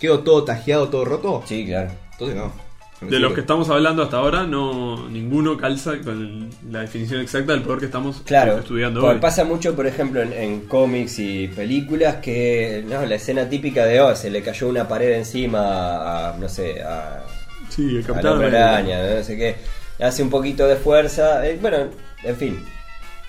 ¿quedo 0.01 0.21
todo 0.21 0.45
tajeado, 0.45 0.89
todo 0.89 1.05
roto? 1.05 1.43
sí, 1.47 1.67
claro. 1.67 1.91
Entonces 2.13 2.37
no. 2.37 2.68
De 3.01 3.19
los 3.21 3.33
que 3.33 3.41
estamos 3.41 3.69
hablando 3.71 4.03
hasta 4.03 4.17
ahora, 4.17 4.43
no 4.45 5.09
ninguno 5.09 5.57
calza 5.57 5.93
con 6.05 6.51
la 6.71 6.81
definición 6.81 7.21
exacta 7.21 7.53
del 7.53 7.63
poder 7.63 7.79
que 7.81 7.85
estamos 7.87 8.23
Claro, 8.25 8.59
estudiando 8.59 9.05
hoy. 9.05 9.19
pasa 9.19 9.45
mucho, 9.45 9.77
por 9.77 9.87
ejemplo, 9.87 10.21
en, 10.21 10.33
en 10.33 10.61
cómics 10.63 11.19
y 11.21 11.47
películas 11.49 12.17
que 12.17 12.85
no, 12.89 13.05
la 13.07 13.15
escena 13.15 13.49
típica 13.49 13.85
de 13.87 14.01
oh, 14.01 14.17
se 14.17 14.31
le 14.31 14.43
cayó 14.43 14.69
una 14.69 14.89
pared 14.89 15.13
encima 15.13 16.31
a, 16.31 16.37
no 16.39 16.49
sé, 16.49 16.83
a, 16.83 17.25
Sí, 17.69 17.99
el 17.99 18.05
Capitán. 18.05 18.43
Araña, 18.43 19.15
no 19.17 19.23
sé 19.23 19.37
qué, 19.37 19.57
hace 20.05 20.23
un 20.23 20.31
poquito 20.31 20.67
de 20.67 20.77
fuerza, 20.77 21.47
eh, 21.47 21.57
bueno, 21.61 21.77
en 22.25 22.37
fin, 22.37 22.65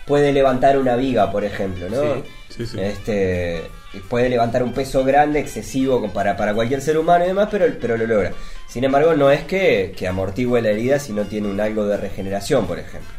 puede 0.08 0.34
levantar 0.34 0.80
una 0.80 0.96
viga, 0.96 1.32
por 1.32 1.44
ejemplo, 1.44 1.88
¿no? 1.90 2.16
Sí, 2.16 2.24
Sí, 2.50 2.66
sí. 2.66 2.80
Este, 2.80 3.62
puede 4.10 4.28
levantar 4.30 4.64
un 4.64 4.74
peso 4.74 5.04
grande, 5.06 5.40
excesivo 5.40 6.12
para, 6.12 6.36
para 6.36 6.54
cualquier 6.56 6.82
ser 6.82 6.98
humano 6.98 7.24
y 7.24 7.28
demás, 7.28 7.48
pero, 7.52 7.66
pero 7.80 7.96
lo 7.96 8.08
logra. 8.08 8.32
Sin 8.70 8.84
embargo, 8.84 9.16
no 9.16 9.32
es 9.32 9.44
que, 9.46 9.94
que 9.98 10.08
amortigue 10.08 10.62
la 10.62 10.70
herida 10.70 11.00
si 11.00 11.12
no 11.12 11.24
tiene 11.24 11.48
un 11.48 11.60
algo 11.60 11.86
de 11.88 11.98
regeneración, 11.98 12.68
por 12.68 12.78
ejemplo. 12.80 13.10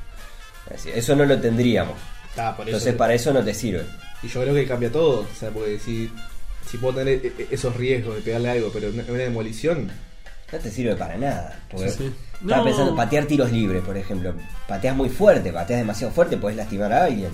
Es 0.67 0.73
decir, 0.85 0.93
eso 0.97 1.17
no 1.17 1.25
lo 1.25 1.41
tendríamos. 1.41 1.95
Ah, 2.37 2.55
por 2.57 2.69
eso 2.69 2.77
Entonces, 2.77 2.93
te- 2.93 2.99
para 2.99 3.15
eso 3.15 3.33
no 3.33 3.43
te 3.43 3.53
sirve. 3.53 3.85
Y 4.23 4.29
yo 4.29 4.43
creo 4.43 4.55
que 4.55 4.67
cambia 4.67 4.93
todo. 4.93 5.21
O 5.23 5.35
sea, 5.39 5.51
porque 5.51 5.79
si, 5.81 6.09
si 6.69 6.77
puedo 6.79 6.95
tener 6.99 7.15
e- 7.27 7.33
e- 7.37 7.49
esos 7.51 7.75
riesgos 7.77 8.15
de 8.15 8.21
pegarle 8.23 8.51
algo, 8.51 8.71
pero 8.73 8.89
en 8.89 9.01
una 9.01 9.19
demolición. 9.19 9.91
No 10.53 10.59
te 10.59 10.71
sirve 10.71 10.95
para 10.97 11.17
nada. 11.17 11.61
Porque 11.71 11.91
Sí, 11.91 11.97
sí. 11.99 12.15
Estaba 12.41 12.59
No. 12.59 12.65
pensando, 12.65 12.97
patear 12.97 13.25
tiros 13.25 13.51
libres, 13.51 13.83
por 13.83 13.97
ejemplo. 13.97 14.33
Pateas 14.69 14.95
muy 14.97 15.09
fuerte, 15.09 15.53
pateas 15.53 15.81
demasiado 15.81 16.13
fuerte, 16.13 16.37
puedes 16.37 16.57
lastimar 16.57 16.93
a 16.93 17.05
alguien. 17.05 17.31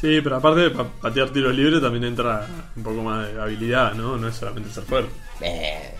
Sí, 0.00 0.20
pero 0.22 0.36
aparte 0.36 0.60
de 0.60 0.70
pa- 0.70 0.84
patear 1.00 1.30
tiros 1.30 1.54
libres 1.54 1.80
también 1.80 2.04
entra 2.04 2.46
un 2.76 2.82
poco 2.82 3.02
más 3.02 3.26
de 3.32 3.40
habilidad, 3.40 3.94
¿no? 3.94 4.16
No 4.16 4.28
es 4.28 4.36
solamente 4.36 4.70
ser 4.70 4.84
fuerte. 4.84 5.10
Eh, 5.40 5.90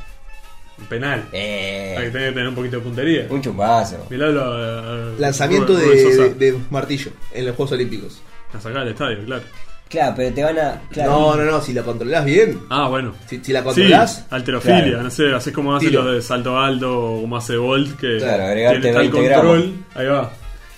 Un 0.81 0.87
penal. 0.87 1.25
eh, 1.33 1.95
Hay 1.99 2.05
que 2.07 2.11
tener, 2.11 2.33
tener 2.35 2.49
un 2.49 2.55
poquito 2.55 2.77
de 2.77 2.83
puntería. 2.83 3.27
un 3.31 3.43
chumbazo. 3.43 4.07
Mirá 4.11 4.29
lo, 4.29 5.13
eh, 5.13 5.15
Lanzamiento 5.19 5.73
Rubén- 5.75 5.79
de, 5.81 5.87
Rubén 6.03 6.17
Sosa. 6.17 6.23
de- 6.39 6.53
de 6.53 6.59
martillo 6.71 7.11
en 7.33 7.47
los 7.47 7.57
Juegos 7.57 7.73
Olímpicos. 7.73 8.23
A 8.55 8.61
sacar 8.61 8.83
el 8.83 8.89
estadio, 8.89 9.25
claro. 9.27 9.43
Claro, 9.89 10.15
pero 10.17 10.35
te 10.35 10.43
van 10.45 10.59
a. 10.59 10.83
Claro, 10.93 11.11
No, 11.13 11.37
no, 11.37 11.45
no. 11.51 11.61
Si 11.63 11.73
la 11.73 11.83
controlás 11.83 12.25
bien. 12.25 12.61
Ah, 12.69 12.89
bueno. 12.89 13.15
Si, 13.27 13.41
si 13.43 13.53
la 13.53 13.61
Sí, 13.61 13.65
controlás. 13.65 14.27
alterofilia, 14.31 14.83
Claro. 14.85 15.03
no 15.03 15.11
sé, 15.11 15.33
así 15.35 15.51
como 15.51 15.75
hacen 15.75 15.89
Tiro. 15.89 16.03
los 16.03 16.15
de 16.15 16.23
salto 16.23 16.59
alto 16.59 16.99
o 17.17 17.21
como 17.23 17.37
hace 17.39 17.57
Bolt, 17.57 17.99
que 17.99 18.19
Claro, 18.19 18.45
agregarte 18.45 18.81
tiene 18.81 18.95
tal 18.95 19.09
20 19.11 19.33
control, 19.33 19.73
ahí 19.95 20.07
va. 20.07 20.31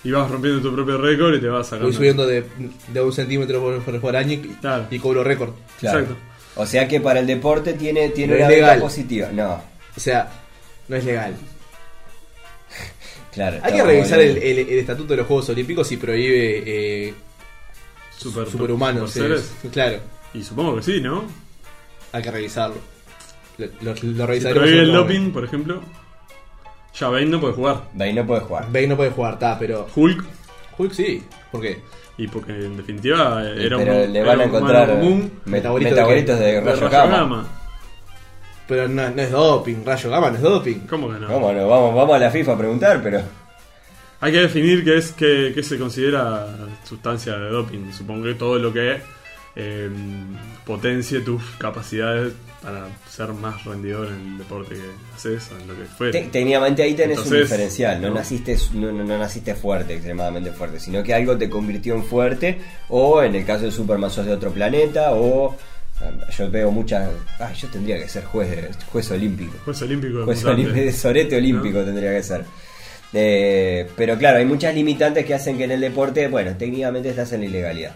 Y 0.04 0.10
vas 0.12 0.30
rompiendo 0.30 0.60
tu 0.62 0.72
propio 0.74 0.96
récord 0.96 1.34
y 1.34 1.40
te 1.40 1.48
vas 1.48 1.66
sacando. 1.66 1.86
Voy 1.88 1.94
subiendo 1.94 2.24
de, 2.26 2.44
de 2.92 3.00
un 3.02 3.12
centímetro 3.12 3.60
por, 3.60 3.80
por- 3.82 4.00
por 4.00 4.16
año 4.16 4.32
y, 4.34 4.38
Claro. 4.60 4.84
y 4.90 4.98
cobro 5.00 5.22
récord. 5.24 5.50
claro. 5.80 5.98
Exacto. 5.98 6.20
O 6.56 6.66
sea 6.66 6.86
que 6.88 7.00
para 7.00 7.20
el 7.20 7.26
deporte 7.26 7.72
tiene, 7.74 8.08
tiene 8.10 8.32
No 8.34 8.38
una 8.38 8.48
es 8.48 8.50
legal. 8.60 8.80
positiva. 8.80 9.28
No, 9.32 9.60
O 9.96 10.00
sea, 10.00 10.28
no 10.88 10.96
es 10.96 11.04
legal. 11.04 11.34
claro. 13.32 13.58
Hay 13.62 13.72
que 13.72 13.82
revisar 13.82 14.20
el, 14.20 14.36
el- 14.38 14.58
el 14.58 14.78
estatuto 14.78 15.08
de 15.12 15.18
los 15.18 15.26
Juegos 15.26 15.48
Olímpicos 15.48 15.86
si 15.88 15.96
prohíbe 15.96 16.62
eh, 17.08 17.14
Super, 18.16 18.46
superhumanos. 18.48 19.10
super 19.12 19.32
eh, 19.32 19.38
seres. 19.38 19.72
claro, 19.72 19.98
Y 20.34 20.42
supongo 20.42 20.76
que 20.76 20.82
sí, 20.82 21.00
¿no? 21.00 21.24
hay 22.12 22.22
que 22.22 22.30
revisarlo. 22.30 22.76
Lo, 23.58 23.66
lo, 23.82 23.94
lo 24.26 24.34
Si 24.34 24.40
prohíbe 24.46 24.80
el 24.80 24.92
doping, 24.92 25.30
por 25.32 25.44
ejemplo, 25.44 25.80
ya 26.98 27.08
Bane 27.08 27.26
no 27.26 27.40
puede 27.40 27.52
jugar. 27.54 27.84
Bane 27.92 28.14
no 28.14 28.26
puede 28.26 28.40
jugar. 28.40 28.66
Bane 28.72 28.86
no 28.88 28.96
puede 28.96 29.10
jugar, 29.10 29.34
está, 29.34 29.58
pero. 29.58 29.86
Hulk, 29.94 30.24
Hulk 30.78 30.92
sí. 30.92 31.22
¿Por 31.52 31.60
qué? 31.62 31.80
y 32.18 32.28
porque 32.28 32.52
en 32.52 32.76
definitiva 32.76 33.42
era 33.56 33.78
pero 33.78 34.04
un, 34.04 34.12
le 34.12 34.18
era 34.18 34.28
van 34.28 34.40
a 34.42 34.44
encontrar 34.44 34.88
común 34.90 35.40
metabolitos 35.46 35.96
de, 36.38 36.44
de 36.44 36.60
rayo 36.60 36.80
rayo 36.88 36.90
gamma. 36.90 37.48
Pero 38.70 38.88
no, 38.88 39.10
no 39.10 39.20
es 39.20 39.30
doping, 39.30 39.84
rayo 39.84 40.08
gamma 40.08 40.30
no 40.30 40.36
es 40.36 40.42
doping. 40.42 40.78
¿Cómo 40.88 41.08
que 41.12 41.18
no? 41.18 41.26
¿Cómo 41.28 41.52
no? 41.52 41.68
Vamos, 41.68 41.94
vamos 41.94 42.16
a 42.16 42.18
la 42.20 42.30
FIFA 42.30 42.52
a 42.52 42.58
preguntar, 42.58 43.00
pero. 43.02 43.20
Hay 44.22 44.32
que 44.32 44.40
definir 44.42 44.84
qué 44.84 44.96
es 44.98 45.12
qué, 45.12 45.52
qué 45.54 45.62
se 45.62 45.78
considera 45.78 46.46
sustancia 46.84 47.36
de 47.36 47.48
doping. 47.50 47.90
Supongo 47.92 48.24
que 48.26 48.34
todo 48.34 48.58
lo 48.58 48.72
que 48.72 48.98
eh, 49.56 49.90
potencie 50.64 51.20
tus 51.20 51.42
capacidades 51.58 52.32
para 52.62 52.86
ser 53.08 53.28
más 53.30 53.64
rendidor 53.64 54.08
en 54.08 54.32
el 54.32 54.38
deporte 54.38 54.74
que 54.74 54.82
haces 55.16 55.50
o 55.50 55.58
en 55.60 55.66
lo 55.68 55.74
que 55.74 55.84
fuera. 55.86 56.12
Te- 56.12 56.26
técnicamente 56.28 56.82
ahí 56.82 56.94
tenés 56.94 57.18
un 57.24 57.30
diferencial, 57.40 58.00
no, 58.02 58.08
no. 58.08 58.14
Naciste, 58.16 58.56
no, 58.74 58.92
no- 58.92 59.02
no 59.04 59.18
naciste 59.18 59.54
fuerte, 59.54 59.94
extremadamente 59.94 60.52
fuerte, 60.52 60.78
sino 60.78 61.02
que 61.02 61.14
algo 61.14 61.36
te 61.38 61.48
convirtió 61.48 61.94
en 61.94 62.04
fuerte, 62.04 62.60
o 62.90 63.22
en 63.22 63.34
el 63.34 63.44
caso 63.46 63.64
de 63.64 63.72
Superman 63.72 64.10
sos 64.10 64.26
de 64.26 64.32
otro 64.34 64.50
planeta, 64.52 65.12
o 65.12 65.56
yo 66.36 66.50
veo 66.50 66.70
muchas... 66.70 67.08
Ay, 67.38 67.54
yo 67.56 67.68
tendría 67.68 67.98
que 67.98 68.08
ser 68.08 68.24
juez, 68.24 68.50
de- 68.50 68.70
juez 68.90 69.10
olímpico. 69.10 69.52
Juez 69.64 69.82
olímpico 69.82 70.18
de 70.20 70.24
Juez 70.24 70.44
olímpico, 70.44 70.92
sorete 70.96 71.36
olímpico 71.36 71.82
tendría 71.84 72.12
que 72.12 72.22
ser. 72.22 72.44
Eh, 73.12 73.90
pero 73.96 74.16
claro, 74.16 74.38
hay 74.38 74.44
muchas 74.46 74.74
limitantes 74.74 75.24
que 75.26 75.34
hacen 75.34 75.58
que 75.58 75.64
en 75.64 75.72
el 75.72 75.80
deporte, 75.80 76.28
bueno, 76.28 76.56
técnicamente 76.56 77.10
estás 77.10 77.32
en 77.32 77.40
la 77.40 77.46
ilegalidad. 77.46 77.92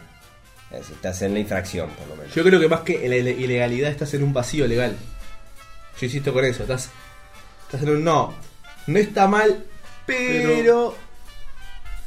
Estás 0.72 1.22
en 1.22 1.34
la 1.34 1.40
infracción, 1.40 1.88
por 1.90 2.08
lo 2.08 2.16
menos. 2.16 2.34
Yo 2.34 2.42
creo 2.42 2.58
que 2.58 2.68
más 2.68 2.80
que 2.80 3.04
en 3.04 3.10
la 3.10 3.16
ile- 3.16 3.38
ilegalidad 3.38 3.90
estás 3.90 4.12
en 4.14 4.24
un 4.24 4.32
vacío 4.32 4.66
legal. 4.66 4.96
Yo 6.00 6.06
insisto 6.06 6.32
con 6.32 6.44
eso, 6.44 6.62
estás, 6.64 6.90
estás 7.66 7.82
en 7.82 7.90
un 7.90 8.02
no. 8.04 8.34
No 8.88 8.98
está 8.98 9.28
mal, 9.28 9.64
pero, 10.04 10.96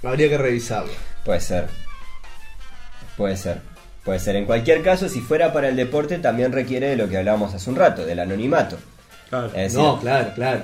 habría 0.04 0.28
que 0.28 0.38
revisarlo. 0.38 0.92
Puede 1.24 1.40
ser. 1.40 1.68
Puede 3.16 3.38
ser. 3.38 3.62
Puede 4.08 4.20
ser. 4.20 4.38
En 4.38 4.46
cualquier 4.46 4.82
caso, 4.82 5.08
si 5.10 5.20
fuera 5.20 5.52
para 5.54 5.68
el 5.68 5.76
deporte, 5.76 6.18
también 6.18 6.52
requiere 6.54 6.88
de 6.88 6.96
lo 6.96 7.08
que 7.10 7.18
hablábamos 7.18 7.54
hace 7.54 7.70
un 7.70 7.76
rato, 7.76 8.06
del 8.06 8.20
anonimato. 8.20 8.78
Claro. 9.30 9.48
Es 9.48 9.54
decir, 9.74 9.80
No, 9.80 10.00
claro, 10.00 10.32
claro. 10.34 10.62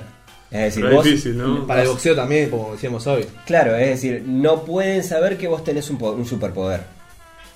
es 0.50 0.60
decir, 0.74 0.86
vos- 0.90 1.04
difícil, 1.04 1.36
¿no? 1.36 1.66
Para 1.66 1.82
el 1.82 1.88
boxeo 1.88 2.16
también, 2.16 2.48
como 2.48 2.72
decíamos 2.72 3.06
hoy. 3.06 3.26
Claro, 3.46 3.76
es 3.76 3.86
decir, 3.88 4.24
no 4.26 4.64
pueden 4.64 5.04
saber 5.04 5.36
que 5.36 5.46
vos 5.46 5.62
tenés 5.62 5.90
un, 5.90 5.98
po- 5.98 6.12
un 6.12 6.24
superpoder. 6.26 6.80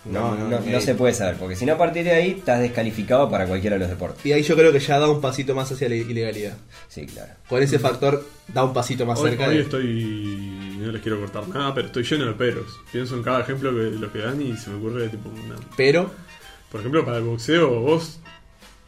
No, 0.04 0.35
no, 0.37 0.49
no, 0.49 0.57
ok. 0.59 0.80
se 0.80 0.95
puede 0.95 1.12
saber, 1.12 1.37
porque 1.37 1.57
si 1.57 1.66
no 1.66 1.73
a 1.75 1.78
partir 1.78 2.04
de 2.04 2.12
ahí 2.12 2.37
estás 2.38 2.61
descalificado 2.61 3.28
para 3.30 3.47
cualquiera 3.47 3.75
de 3.76 3.80
los 3.80 3.88
deportes. 3.90 4.25
Y 4.25 4.33
ahí 4.33 4.42
yo 4.42 4.57
creo 4.57 4.73
que 4.73 4.78
ya 4.78 4.99
da 4.99 5.09
un 5.09 5.21
pasito 5.21 5.54
más 5.54 5.71
hacia 5.73 5.88
la 5.88 5.97
ilegalidad. 5.97 6.52
Sí, 6.88 7.04
claro. 7.07 7.33
Con 7.49 7.62
ese 7.62 7.78
factor 7.78 8.25
da 8.52 8.62
un 8.64 8.73
pasito 8.73 9.04
más 9.07 9.18
Hoy, 9.18 9.30
cerca 9.30 9.49
hoy 9.49 9.57
de... 9.57 9.62
estoy. 9.62 10.57
No 10.78 10.92
les 10.92 11.02
quiero 11.02 11.18
cortar 11.20 11.49
nada, 11.49 11.75
pero 11.75 11.87
estoy 11.88 12.02
lleno 12.04 12.26
de 12.26 12.32
peros. 12.32 12.78
Pienso 12.92 13.16
en 13.16 13.23
cada 13.23 13.40
ejemplo 13.40 13.70
que 13.73 13.90
lo 13.99 14.12
que 14.12 14.18
dan 14.18 14.40
y 14.40 14.56
se 14.56 14.70
me 14.70 14.76
ocurre 14.76 15.08
tipo 15.08 15.28
una. 15.28 15.56
Pero, 15.76 16.11
Por 16.70 16.80
ejemplo, 16.80 17.04
para 17.04 17.18
el 17.18 17.25
boxeo, 17.25 17.80
vos 17.80 18.20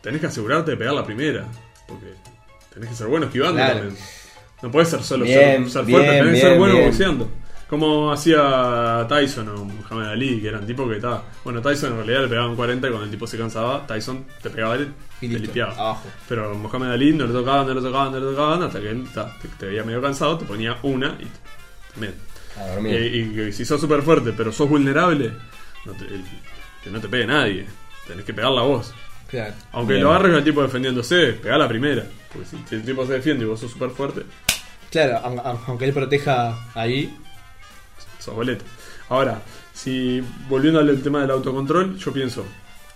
tenés 0.02 0.20
que 0.20 0.26
asegurarte 0.28 0.72
de 0.72 0.76
pegar 0.76 0.94
la 0.94 1.04
primera. 1.04 1.46
Porque 1.88 2.06
tenés 2.72 2.90
que 2.90 2.94
ser 2.94 3.06
bueno 3.08 3.26
esquivando 3.26 3.56
Claro. 3.56 3.78
también. 3.80 3.96
No 4.62 4.70
puedes 4.70 4.88
ser 4.90 5.02
solo 5.02 5.24
Bien, 5.24 5.62
ser, 5.64 5.70
ser 5.72 5.84
bien, 5.86 5.98
fuerte, 6.00 6.18
tenés 6.18 6.34
que 6.34 6.40
ser 6.40 6.58
bueno 6.58 6.78
boxeando. 6.80 7.30
Como 7.68 8.12
hacía 8.12 9.06
Tyson 9.08 9.48
o 9.48 9.64
Muhammad 9.64 10.10
Ali, 10.10 10.40
que 10.40 10.48
eran 10.48 10.66
tipos 10.66 10.88
que 10.90 10.96
estaba. 10.96 11.22
Bueno, 11.44 11.62
Tyson 11.62 11.90
en 11.92 11.96
realidad 11.98 12.22
le 12.22 12.28
pegaban 12.28 12.56
40 12.56 12.86
y 12.86 12.90
cuando 12.90 13.04
el 13.04 13.10
tipo 13.12 13.26
se 13.28 13.38
cansaba, 13.38 13.86
Tyson 13.86 14.26
te 14.42 14.50
pegaba 14.50 14.76
y 14.76 14.92
y 15.20 15.28
te 15.28 15.38
limpiaba. 15.38 15.72
abajo. 15.74 16.08
Pero 16.28 16.52
Mohamed 16.54 16.88
Ali 16.90 17.12
no 17.12 17.26
le 17.26 17.32
tocaban, 17.32 17.66
no 17.68 17.74
le 17.74 17.80
tocaban, 17.80 18.12
no 18.12 18.18
le 18.18 18.26
tocaban, 18.26 18.62
hasta 18.64 18.80
que 18.80 18.90
él 18.90 19.04
ta, 19.14 19.34
te, 19.40 19.48
te 19.48 19.66
veía 19.66 19.84
medio 19.84 20.02
cansado, 20.02 20.36
te 20.36 20.44
ponía 20.46 20.76
una 20.82 21.16
y 21.20 21.26
A 21.96 22.64
Y, 22.66 22.68
dormir. 22.74 23.00
y- 23.00 23.40
y 23.48 23.52
si 23.52 23.64
sos 23.64 23.80
súper 23.80 24.02
fuerte, 24.02 24.32
pero 24.36 24.52
sos 24.52 24.68
vulnerable, 24.68 25.32
no 25.84 25.92
te- 25.92 26.04
el- 26.06 26.24
que 26.82 26.90
no 26.90 27.00
te 27.00 27.08
pegue 27.08 27.26
nadie. 27.26 27.66
Tenés 28.06 28.24
que 28.24 28.34
pegarla 28.34 28.62
vos. 28.62 28.92
Claro. 29.28 29.54
Aunque 29.72 29.94
Bien. 29.94 30.04
lo 30.04 30.10
agarres 30.12 30.34
al 30.36 30.44
tipo 30.44 30.62
defendiéndose, 30.62 31.34
pegá 31.34 31.56
la 31.58 31.68
primera. 31.68 32.04
Porque 32.32 32.48
si, 32.48 32.74
el 32.74 32.84
tipo 32.84 33.06
se 33.06 33.12
defiende 33.14 33.44
y 33.44 33.48
vos 33.48 33.60
sos 33.60 33.70
súper 33.70 33.90
fuerte, 33.90 34.22
Claro, 34.90 35.18
aun- 35.24 35.38
aun- 35.38 35.60
aunque 35.68 35.84
él 35.84 35.92
proteja 35.92 36.58
ahí, 36.74 37.16
sos 38.18 38.34
boleta. 38.34 38.64
Ahora, 39.08 39.40
si 39.72 40.20
volviendo 40.48 40.80
al 40.80 41.00
tema 41.02 41.20
del 41.20 41.30
autocontrol, 41.30 41.96
yo 41.96 42.12
pienso, 42.12 42.44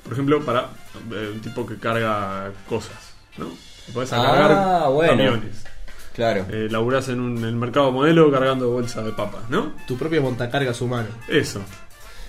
por 0.03 0.13
ejemplo, 0.13 0.45
para 0.45 0.71
eh, 1.13 1.31
un 1.33 1.41
tipo 1.41 1.65
que 1.65 1.77
carga 1.77 2.51
cosas, 2.69 3.15
¿no? 3.37 3.47
Podés 3.93 4.13
Ah, 4.13 4.17
cargar 4.23 4.91
bueno. 4.91 5.13
camiones. 5.13 5.65
Claro. 6.15 6.47
Eh, 6.51 6.69
laburás 6.71 7.09
en, 7.09 7.21
un, 7.21 7.39
en 7.39 7.45
el 7.45 7.57
mercado 7.57 7.91
modelo 7.93 8.31
cargando 8.31 8.71
bolsas 8.71 9.05
de 9.05 9.13
papas, 9.13 9.43
¿no? 9.51 9.73
tu 9.87 9.97
propio 9.99 10.23
montacargas 10.23 10.81
humano. 10.81 11.09
Eso. 11.29 11.61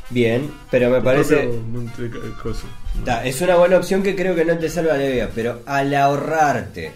Bien, 0.09 0.51
pero 0.69 0.89
me 0.89 0.97
Tu 0.99 1.03
parece... 1.03 1.49
propio 1.95 2.35
coso. 2.41 2.67
Ta, 3.03 3.25
es 3.25 3.39
una 3.41 3.55
buena 3.55 3.77
opción 3.77 4.03
que 4.03 4.15
creo 4.15 4.35
que 4.35 4.45
no 4.45 4.57
te 4.57 4.69
salva 4.69 4.97
la 4.97 5.07
vida, 5.07 5.29
pero 5.33 5.61
al 5.65 5.93
ahorrarte 5.93 6.91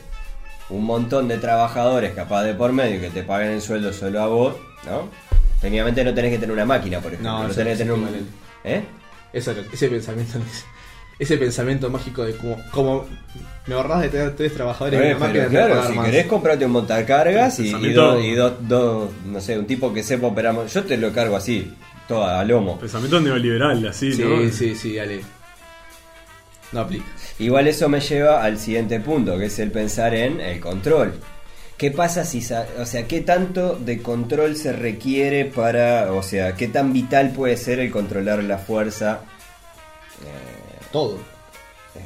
un 0.69 0.83
montón 0.85 1.27
de 1.27 1.37
trabajadores 1.37 2.13
capaz 2.13 2.43
de 2.43 2.53
por 2.53 2.71
medio 2.71 2.99
que 3.01 3.09
te 3.09 3.23
paguen 3.23 3.51
el 3.51 3.61
sueldo 3.61 3.91
solo 3.93 4.21
a 4.21 4.27
vos, 4.27 4.55
¿no? 4.85 5.09
Técnicamente 5.61 6.03
no 6.03 6.13
tenés 6.13 6.31
que 6.31 6.37
tener 6.37 6.53
una 6.53 6.65
máquina, 6.65 6.99
por 6.99 7.11
ejemplo. 7.13 7.31
No, 7.31 7.47
No, 7.47 7.53
tenés 7.53 7.65
que 7.65 7.71
es 7.71 7.77
tener 7.89 7.93
un... 7.93 8.27
¿Eh? 8.63 8.83
Eso, 9.33 9.53
ese 9.71 9.89
pensamiento 9.89 10.37
ese 11.19 11.37
pensamiento 11.37 11.89
mágico 11.89 12.23
de 12.23 12.35
como, 12.37 12.57
como 12.71 13.05
me 13.67 13.75
ahorras 13.75 14.01
de 14.01 14.09
tener 14.09 14.35
tres 14.35 14.53
trabajadores 14.53 14.99
Eh, 14.99 15.09
en 15.11 15.17
una 15.17 15.25
máquina 15.27 15.45
a 15.45 15.49
claro, 15.49 15.87
si 15.87 15.93
más. 15.93 16.05
querés 16.05 16.25
comprarte 16.25 16.65
un 16.65 16.71
montacargas 16.71 17.59
y, 17.59 17.75
y 17.75 17.93
dos, 17.93 18.23
y 18.23 18.31
dos, 18.33 18.53
dos, 18.61 19.09
no 19.25 19.39
sé, 19.41 19.59
un 19.59 19.67
tipo 19.67 19.93
que 19.93 20.01
sepa 20.01 20.27
operar... 20.27 20.55
Yo 20.65 20.83
te 20.85 20.97
lo 20.97 21.11
cargo 21.11 21.35
así, 21.35 21.71
todo 22.07 22.25
a 22.25 22.43
lomo. 22.43 22.79
Pensamiento 22.79 23.19
neoliberal, 23.19 23.85
así, 23.87 24.13
Sí, 24.13 24.23
¿no? 24.23 24.49
sí, 24.51 24.73
sí, 24.75 24.95
dale. 24.95 25.21
No 26.71 26.81
aplica. 26.81 27.05
Igual 27.39 27.67
eso 27.67 27.89
me 27.89 27.99
lleva 27.99 28.43
al 28.43 28.57
siguiente 28.59 28.99
punto, 28.99 29.37
que 29.37 29.45
es 29.45 29.59
el 29.59 29.71
pensar 29.71 30.13
en 30.13 30.39
el 30.39 30.59
control. 30.59 31.13
¿Qué 31.77 31.91
pasa 31.91 32.25
si, 32.25 32.41
sa- 32.41 32.67
o 32.79 32.85
sea, 32.85 33.07
qué 33.07 33.21
tanto 33.21 33.75
de 33.75 34.01
control 34.01 34.55
se 34.55 34.73
requiere 34.73 35.45
para, 35.45 36.11
o 36.11 36.21
sea, 36.21 36.55
qué 36.55 36.67
tan 36.67 36.91
vital 36.93 37.31
puede 37.31 37.55
ser 37.57 37.79
el 37.79 37.89
controlar 37.91 38.43
la 38.43 38.57
fuerza? 38.57 39.21
Eh, 40.25 40.58
Todo. 40.91 41.17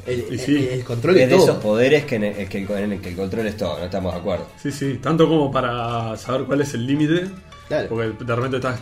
El, 0.06 0.26
Y 0.34 0.38
sí. 0.38 0.56
el- 0.56 0.68
el 0.80 0.84
control 0.84 1.16
es 1.18 1.28
de 1.28 1.34
todo. 1.36 1.44
esos 1.44 1.56
poderes 1.62 2.04
que, 2.04 2.16
en 2.16 2.24
el, 2.24 2.48
que, 2.48 2.58
el, 2.58 2.70
en 2.70 2.92
el 2.92 3.00
que 3.00 3.10
el 3.10 3.16
control 3.16 3.46
es 3.46 3.56
todo, 3.56 3.78
no 3.78 3.84
estamos 3.84 4.12
de 4.14 4.18
acuerdo. 4.20 4.46
Sí, 4.60 4.72
sí, 4.72 4.98
tanto 5.02 5.28
como 5.28 5.52
para 5.52 6.16
saber 6.16 6.44
cuál 6.44 6.60
es 6.62 6.74
el 6.74 6.86
límite. 6.86 7.26
Porque 7.88 8.12
de 8.24 8.34
repente 8.36 8.56
estás. 8.56 8.80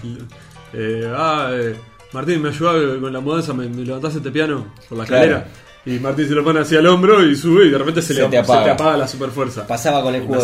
eh, 0.75 1.13
ah, 1.15 1.51
eh, 1.53 1.77
Martín, 2.13 2.43
me 2.43 2.49
ayuda 2.51 3.01
con 3.01 3.13
la 3.13 3.21
mudanza, 3.21 3.53
me, 3.53 3.69
me 3.69 3.83
levantás 3.85 4.15
este 4.15 4.31
piano 4.31 4.73
por 4.89 4.99
la 4.99 5.05
Claro. 5.05 5.25
escalera. 5.25 5.49
Y 5.85 5.99
Martín 5.99 6.29
se 6.29 6.35
lo 6.35 6.45
pone 6.45 6.61
hacia 6.61 6.79
el 6.79 6.87
hombro 6.87 7.25
y 7.27 7.35
sube 7.35 7.67
y 7.67 7.71
de 7.71 7.79
repente 7.79 8.03
se, 8.03 8.15
Se 8.15 8.23
le, 8.23 8.29
te 8.29 8.39
apaga. 8.39 8.61
se 8.61 8.65
te 8.67 8.71
apaga 8.71 8.97
la 8.97 9.09
superfuerza. 9.09 9.67
Pasaba 9.67 10.03
con 10.03 10.15
el 10.15 10.23
juego. 10.23 10.43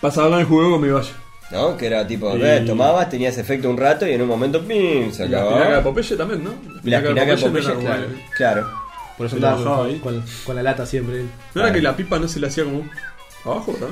Pasaba 0.00 0.30
con 0.30 0.38
el 0.40 0.44
juego 0.46 0.70
con 0.72 0.80
mi 0.80 0.88
valla. 0.88 1.10
¿No? 1.50 1.76
Que 1.76 1.86
era 1.86 2.06
tipo, 2.06 2.36
Y- 2.36 2.42
eh, 2.42 2.62
tomabas, 2.66 3.08
tenías 3.10 3.36
efecto 3.38 3.68
un 3.70 3.76
rato 3.76 4.06
y 4.06 4.12
en 4.12 4.22
un 4.22 4.28
momento 4.28 4.60
¡pim! 4.62 5.10
se 5.12 5.24
Y 5.26 5.28
la 5.28 5.38
acababa. 5.38 5.56
espinaca 5.58 5.76
de 5.76 5.82
Popeye 5.82 6.16
también, 6.16 6.44
¿no? 6.44 6.50
La 6.84 6.98
espinaca 6.98 7.08
de 7.08 7.36
Popeye, 7.36 7.50
no 7.50 7.58
era 7.58 7.74
como- 7.74 7.86
claro. 7.86 8.06
claro. 8.36 8.70
Por 9.16 9.26
eso 9.26 9.36
andaba 9.36 9.62
con, 9.76 9.86
ahí. 9.86 9.98
con- 9.98 10.24
con 10.46 10.56
la 10.56 10.62
lata 10.62 10.86
siempre. 10.86 11.24
¿No 11.54 11.62
era 11.62 11.72
que 11.72 11.82
la 11.82 11.94
pipa 11.96 12.18
no 12.18 12.26
se 12.28 12.40
le 12.40 12.46
hacía 12.46 12.64
como 12.64 12.88
abajo, 13.44 13.76
¿no? 13.80 13.86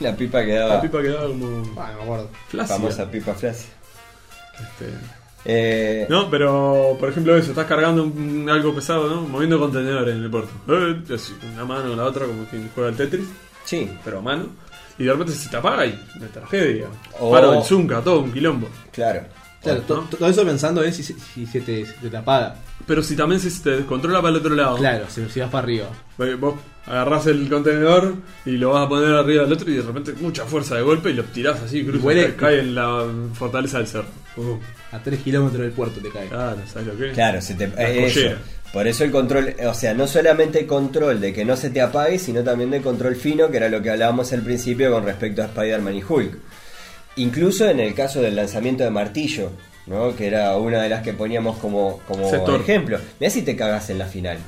La 0.00 0.14
pipa 0.14 0.44
quedaba, 0.44 0.74
La 0.76 0.80
pipa 0.80 1.02
quedaba 1.02 1.26
como 1.26 1.62
Ah, 1.76 1.90
no 1.92 1.96
me 1.98 2.02
acuerdo. 2.04 2.30
flácida. 2.48 2.76
famosa 2.76 3.10
pipa 3.10 3.34
flash. 3.34 3.56
Este, 4.54 4.92
Eh, 5.44 6.06
No, 6.10 6.28
pero 6.30 6.96
por 6.98 7.08
ejemplo 7.08 7.36
eso, 7.36 7.50
estás 7.50 7.66
cargando 7.66 8.02
un- 8.02 8.48
algo 8.50 8.74
pesado, 8.74 9.08
¿no? 9.08 9.22
Moviendo 9.22 9.58
contenedores 9.58 10.14
en 10.16 10.24
el 10.24 10.30
puerto. 10.30 10.50
Eh, 10.68 11.14
así, 11.14 11.32
una 11.54 11.64
mano 11.64 11.88
con 11.88 11.96
la 11.96 12.04
otra 12.04 12.26
como 12.26 12.44
quien 12.44 12.68
juega 12.74 12.90
al 12.90 12.96
Tetris, 12.96 13.26
Sí, 13.64 13.88
pero 14.04 14.18
a 14.18 14.20
mano. 14.22 14.46
Y 14.98 15.04
de 15.04 15.12
repente 15.12 15.32
se 15.32 15.48
te 15.48 15.56
apaga 15.56 15.86
y 15.86 15.98
una 16.16 16.26
tragedia. 16.28 16.86
O- 17.20 17.30
Paro 17.30 17.52
del 17.52 17.62
Zunca, 17.62 18.00
todo 18.00 18.20
un 18.20 18.32
quilombo. 18.32 18.68
claro. 18.92 19.22
Claro, 19.60 19.80
todo 19.82 20.28
eso 20.28 20.44
pensando 20.44 20.84
en 20.84 20.92
si, 20.94 21.02
se- 21.02 21.16
si 21.18 21.44
se, 21.44 21.60
te, 21.60 21.84
se 21.84 22.08
te 22.08 22.16
apaga. 22.16 22.54
Pero 22.86 23.02
si 23.02 23.16
también 23.16 23.40
se 23.40 23.50
te 23.60 23.70
descontrola 23.70 24.18
para 24.22 24.30
el 24.30 24.36
otro 24.36 24.54
lado, 24.54 24.76
Claro, 24.76 25.06
si, 25.08 25.28
si 25.28 25.40
vas 25.40 25.50
para 25.50 25.64
arriba. 25.64 25.86
vos 26.38 26.54
agarrás 26.86 27.26
el 27.26 27.48
contenedor 27.50 28.14
y 28.46 28.52
lo 28.52 28.70
vas 28.70 28.86
a 28.86 28.88
poner 28.88 29.12
arriba 29.16 29.42
del 29.42 29.52
otro 29.52 29.68
y 29.68 29.74
de 29.74 29.82
repente 29.82 30.14
mucha 30.20 30.44
fuerza 30.44 30.76
de 30.76 30.82
golpe 30.82 31.10
y 31.10 31.14
lo 31.14 31.24
tirás 31.24 31.60
así, 31.60 31.84
cruza, 31.84 32.06
huele- 32.06 32.36
cae, 32.36 32.36
cae 32.36 32.58
en 32.60 32.74
la 32.76 33.04
fortaleza 33.34 33.78
del 33.78 33.88
cerro. 33.88 34.06
Uh, 34.36 34.58
A 34.92 35.00
3 35.02 35.20
kilómetros 35.22 35.60
del 35.62 35.72
puerto 35.72 36.00
te 36.00 36.08
cae. 36.10 36.28
claro, 36.28 36.56
¿sabes 36.72 36.86
lo 36.88 36.96
que 36.96 37.08
es? 37.08 37.14
Claro, 37.14 37.42
se 37.42 37.54
te, 37.54 37.66
La 37.66 37.90
eh. 37.90 38.36
Por 38.72 38.86
eso 38.86 39.04
el 39.04 39.10
control, 39.10 39.54
o 39.66 39.74
sea, 39.74 39.94
no 39.94 40.06
solamente 40.06 40.66
control 40.66 41.20
de 41.20 41.32
que 41.32 41.44
no 41.44 41.56
se 41.56 41.70
te 41.70 41.80
apague, 41.80 42.18
sino 42.18 42.42
también 42.42 42.70
de 42.70 42.82
control 42.82 43.16
fino, 43.16 43.50
que 43.50 43.56
era 43.56 43.68
lo 43.68 43.80
que 43.80 43.90
hablábamos 43.90 44.32
al 44.32 44.42
principio 44.42 44.92
con 44.92 45.04
respecto 45.04 45.42
a 45.42 45.46
Spider-Man 45.46 45.96
y 45.96 46.02
Hulk. 46.06 46.38
Incluso 47.16 47.68
en 47.68 47.80
el 47.80 47.94
caso 47.94 48.20
del 48.20 48.36
lanzamiento 48.36 48.84
de 48.84 48.90
martillo, 48.90 49.50
¿no? 49.86 50.14
que 50.14 50.26
era 50.26 50.56
una 50.56 50.82
de 50.82 50.90
las 50.90 51.02
que 51.02 51.14
poníamos 51.14 51.56
como, 51.58 52.00
como 52.06 52.30
Sector. 52.30 52.60
ejemplo. 52.60 52.98
Mirá 53.18 53.30
si 53.30 53.42
te 53.42 53.56
cagas 53.56 53.88
en 53.90 53.98
la 53.98 54.06
final. 54.06 54.38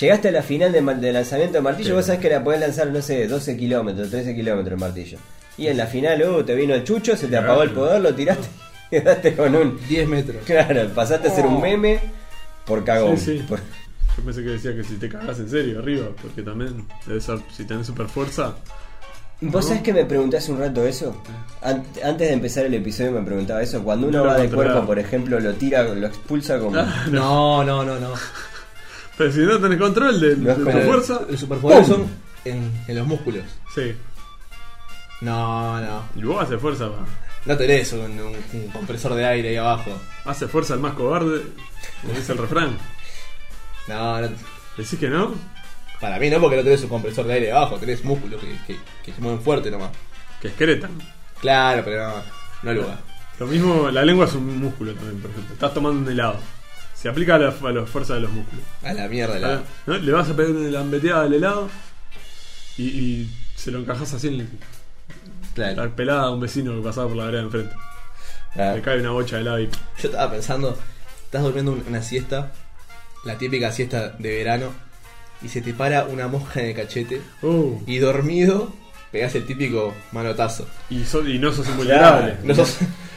Llegaste 0.00 0.28
a 0.28 0.32
la 0.32 0.42
final 0.42 0.72
de, 0.72 1.12
lanzamiento 1.12 1.58
de 1.58 1.60
martillo, 1.60 1.88
Sí. 1.90 1.94
vos 1.94 2.06
sabés 2.06 2.20
que 2.20 2.30
la 2.30 2.42
podés 2.42 2.60
lanzar, 2.60 2.88
no 2.88 3.02
sé, 3.02 3.26
12 3.26 3.56
kilómetros, 3.56 4.10
13 4.10 4.34
kilómetros 4.34 4.72
el 4.72 4.78
martillo. 4.80 5.18
Y 5.58 5.66
en 5.66 5.76
la 5.76 5.86
final, 5.86 6.22
uh, 6.22 6.42
te 6.44 6.54
vino 6.54 6.74
el 6.74 6.84
chucho, 6.84 7.16
se 7.16 7.26
te 7.26 7.36
apagó 7.36 7.62
el 7.62 7.70
poder, 7.70 8.00
lo 8.00 8.14
tiraste 8.14 8.48
y 8.90 9.00
quedaste 9.00 9.34
con 9.34 9.54
un... 9.54 9.78
10 9.88 10.08
metros. 10.08 10.44
Claro, 10.46 10.88
pasaste 10.94 11.28
a 11.28 11.30
ser 11.34 11.46
un 11.46 11.60
meme 11.60 12.00
por 12.68 12.84
cagón. 12.84 13.16
Sí, 13.18 13.38
sí. 13.38 13.44
Por- 13.48 13.58
Yo 13.58 14.24
pensé 14.24 14.42
que 14.44 14.50
decía 14.50 14.74
que 14.76 14.84
si 14.84 14.94
te 14.96 15.08
cagas 15.08 15.38
en 15.40 15.48
serio 15.48 15.78
arriba, 15.80 16.06
porque 16.22 16.42
también 16.42 16.86
debe 17.06 17.20
ser- 17.20 17.40
si 17.56 17.64
tenés 17.64 17.86
super 17.86 18.06
fuerza. 18.08 18.54
¿Vos 19.40 19.66
sabés 19.66 19.82
que 19.82 19.92
me 19.92 20.04
pregunté 20.04 20.36
hace 20.36 20.50
un 20.50 20.58
rato 20.58 20.84
eso? 20.84 21.22
An- 21.62 21.84
antes 22.04 22.26
de 22.28 22.32
empezar 22.34 22.66
el 22.66 22.74
episodio 22.74 23.12
me 23.12 23.22
preguntaba 23.22 23.62
eso. 23.62 23.82
Cuando 23.84 24.08
uno 24.08 24.18
No 24.18 24.24
va 24.24 24.36
de 24.36 24.48
cuerpo, 24.50 24.84
por 24.84 24.98
ejemplo, 24.98 25.38
lo 25.38 25.54
tira, 25.54 25.84
lo 25.84 26.06
expulsa 26.08 26.58
como... 26.58 26.76
Ah, 26.76 27.04
No, 27.12 27.62
no, 27.64 27.84
no, 27.84 28.00
no. 28.00 28.12
Pero 29.16 29.32
si 29.32 29.38
no 29.40 29.58
tenés 29.60 29.78
control 29.78 30.20
de, 30.20 30.36
No 30.36 30.54
de 30.56 30.64
tu 30.72 30.78
fuerza, 30.86 31.20
¡Pum! 31.60 31.84
son 31.86 32.06
en, 32.44 32.72
en 32.88 32.96
los 32.96 33.06
músculos. 33.06 33.44
sí. 33.74 33.94
No, 35.20 35.80
no. 35.80 36.02
Y 36.14 36.22
vos 36.22 36.42
hace 36.44 36.58
fuerza, 36.58 36.86
va. 36.88 37.04
No 37.44 37.56
tenés 37.56 37.92
un, 37.92 38.00
un- 38.00 38.36
un 38.52 38.68
compresor 38.68 39.14
de 39.14 39.24
aire 39.26 39.48
ahí 39.50 39.56
abajo. 39.56 39.90
Hace 40.24 40.48
fuerza 40.48 40.74
el 40.74 40.80
más 40.80 40.94
cobarde, 40.94 41.42
como 42.02 42.12
dice 42.14 42.32
el 42.32 42.38
refrán. 42.38 42.76
No, 43.86 44.20
no. 44.20 44.28
¿Decís 44.76 44.98
que 44.98 45.08
no? 45.08 45.34
Para 46.00 46.18
mí 46.18 46.30
no, 46.30 46.40
porque 46.40 46.56
no 46.56 46.62
tenés 46.62 46.82
un 46.82 46.88
compresor 46.88 47.26
de 47.26 47.34
aire 47.34 47.52
abajo. 47.52 47.76
Tenés 47.78 48.04
músculos 48.04 48.40
que, 48.40 48.48
que, 48.66 48.80
que 49.04 49.12
se 49.12 49.20
mueven 49.20 49.40
fuerte 49.40 49.70
nomás. 49.70 49.90
Que 50.40 50.48
excretan. 50.48 50.90
Claro, 51.40 51.82
pero 51.84 52.08
no. 52.08 52.22
No 52.62 52.72
lugar. 52.74 52.98
Lo 53.38 53.46
mismo, 53.46 53.90
la 53.90 54.04
lengua 54.04 54.26
es 54.26 54.34
un 54.34 54.58
músculo 54.60 54.92
también, 54.94 55.20
por 55.22 55.30
ejemplo. 55.30 55.54
Estás 55.54 55.72
tomando 55.74 56.00
un 56.00 56.08
helado. 56.12 56.38
Se 56.94 57.08
aplica 57.08 57.36
a 57.36 57.38
la, 57.38 57.48
a 57.64 57.72
la 57.72 57.86
fuerza 57.86 58.14
de 58.14 58.20
los 58.20 58.32
músculos. 58.32 58.64
A 58.82 58.92
la 58.92 59.06
mierda, 59.08 59.38
la. 59.38 59.62
¿no? 59.86 59.96
Le 59.96 60.12
vas 60.12 60.28
a 60.28 60.34
pegar 60.36 60.50
una 60.52 60.68
lambeteada 60.68 61.22
al 61.22 61.32
helado 61.34 61.68
y, 62.76 62.82
y 62.84 63.36
se 63.54 63.70
lo 63.70 63.78
encajas 63.78 64.12
así 64.14 64.26
en 64.28 64.48
Claro. 65.58 65.84
la 65.84 65.90
pelada 65.96 66.22
a 66.22 66.30
un 66.30 66.40
vecino 66.40 66.74
que 66.76 66.80
pasaba 66.82 67.08
por 67.08 67.16
la 67.16 67.24
vereda 67.24 67.40
de 67.40 67.46
enfrente. 67.46 67.74
Ah, 68.56 68.72
Le 68.74 68.82
cae 68.82 69.00
una 69.00 69.10
bocha 69.10 69.36
de 69.36 69.42
helado 69.42 69.60
y 69.60 69.66
Yo 69.68 70.08
estaba 70.08 70.30
pensando, 70.30 70.76
estás 71.24 71.42
durmiendo 71.42 71.72
un- 71.72 71.84
una 71.88 72.02
siesta, 72.02 72.52
la 73.24 73.36
típica 73.38 73.70
siesta 73.72 74.10
de 74.18 74.36
verano, 74.36 74.72
y 75.42 75.48
se 75.48 75.60
te 75.60 75.72
para 75.74 76.04
una 76.04 76.26
mosca 76.28 76.60
en 76.60 76.66
el 76.70 76.74
cachete, 76.74 77.20
Uh, 77.42 77.80
y 77.86 77.98
dormido 77.98 78.72
pegás 79.12 79.34
el 79.34 79.46
típico 79.46 79.94
manotazo. 80.12 80.66
y, 80.90 81.04
so- 81.04 81.26
y 81.26 81.38
no 81.38 81.52
sos 81.52 81.68
invulnerable. 81.68 82.36
No 82.42 82.54
sos- 82.54 82.78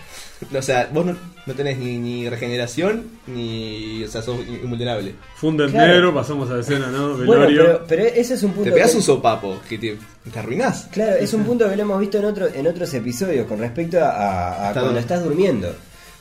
o 0.57 0.61
sea, 0.61 0.89
vos 0.93 1.05
no, 1.05 1.15
no 1.45 1.53
tenés 1.53 1.77
ni, 1.77 1.97
ni 1.97 2.29
regeneración, 2.29 3.03
ni. 3.27 4.03
O 4.03 4.07
sea, 4.07 4.21
sos 4.21 4.39
invulnerable. 4.47 5.13
Funde 5.35 5.65
el 5.65 5.71
Claro. 5.71 5.93
negro, 5.93 6.13
pasamos 6.13 6.49
a 6.49 6.55
la 6.55 6.61
escena, 6.61 6.87
¿no? 6.87 7.15
Bueno, 7.17 7.45
pero, 7.47 7.85
pero 7.87 8.03
ese 8.03 8.33
es 8.35 8.43
un 8.43 8.51
punto... 8.53 8.69
Te 8.69 8.71
pegás 8.71 8.91
que- 8.91 8.97
un 8.97 9.03
sopapo, 9.03 9.59
que 9.67 9.77
te, 9.77 9.97
te 10.31 10.39
arruinás. 10.39 10.87
Claro, 10.91 11.15
es 11.15 11.33
un 11.33 11.43
punto 11.43 11.69
que 11.69 11.75
lo 11.75 11.81
hemos 11.83 11.99
visto 11.99 12.17
en, 12.19 12.25
otro, 12.25 12.47
en 12.47 12.67
otros 12.67 12.93
episodios 12.93 13.47
con 13.47 13.59
respecto 13.59 13.99
a, 14.03 14.09
a- 14.09 14.65
a 14.65 14.67
Está 14.69 14.81
cuando 14.81 14.99
estás 14.99 15.23
durmiendo. 15.23 15.73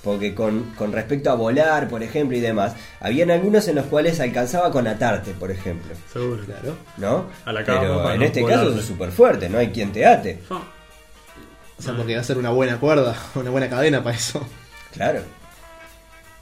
Porque 0.03 0.35
con, 0.35 0.73
con 0.79 0.93
respecto 0.93 1.31
a 1.31 1.35
volar, 1.35 1.87
por 1.87 2.03
ejemplo, 2.03 2.35
y 2.35 2.41
demás, 2.41 2.73
habían 3.01 3.31
algunos 3.31 3.69
en 3.69 3.75
los 3.75 3.85
cuales 3.85 4.19
alcanzaba 4.19 4.71
con 4.71 4.87
atarte, 4.87 5.33
por 5.33 5.51
ejemplo. 5.51 5.93
Seguro. 6.11 6.43
Claro. 6.47 6.75
¿No? 6.97 7.27
A 7.45 7.53
la 7.53 7.63
cama 7.63 7.81
Pero 7.81 8.11
en 8.13 8.21
no 8.21 8.25
este 8.25 8.43
caso 8.47 8.75
es 8.79 8.85
súper 8.87 9.11
fuerte, 9.13 9.51
no 9.51 9.59
hay 9.59 9.69
quien 9.69 9.93
te 9.93 10.07
ate. 10.07 10.39
Ah, 10.49 10.63
O 11.81 11.83
sea, 11.83 11.97
porque 11.97 12.15
va 12.15 12.21
a 12.21 12.25
ser 12.25 12.39
una 12.39 12.51
buena 12.51 12.79
cuerda, 12.79 13.17
una 13.35 13.51
buena 13.51 13.69
cadena 13.69 14.03
para 14.05 14.17
eso. 14.17 14.47
Claro. 14.93 15.23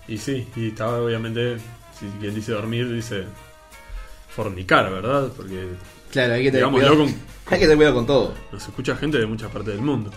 Y 0.07 0.18
sí, 0.18 0.48
y 0.57 0.68
estaba 0.68 1.01
obviamente, 1.01 1.59
si 1.98 2.07
quien 2.20 2.35
dice 2.35 2.53
dormir, 2.53 2.92
dice 2.92 3.24
fornicar, 4.35 4.90
¿verdad? 4.90 5.29
Porque 5.37 5.68
Claro, 6.11 6.35
hay 6.35 6.42
que 6.44 6.51
tener 6.53 6.68
cuidado. 6.70 6.96
con- 6.96 7.14
Hay 7.51 7.59
que 7.59 7.64
tener 7.64 7.77
cuidado 7.77 7.94
con 7.94 8.07
todo. 8.07 8.35
nos 8.53 8.62
escucha 8.66 8.94
gente 8.96 9.16
de 9.18 9.24
muchas 9.27 9.51
partes 9.51 9.74
del 9.74 9.83
mundo. 9.83 10.11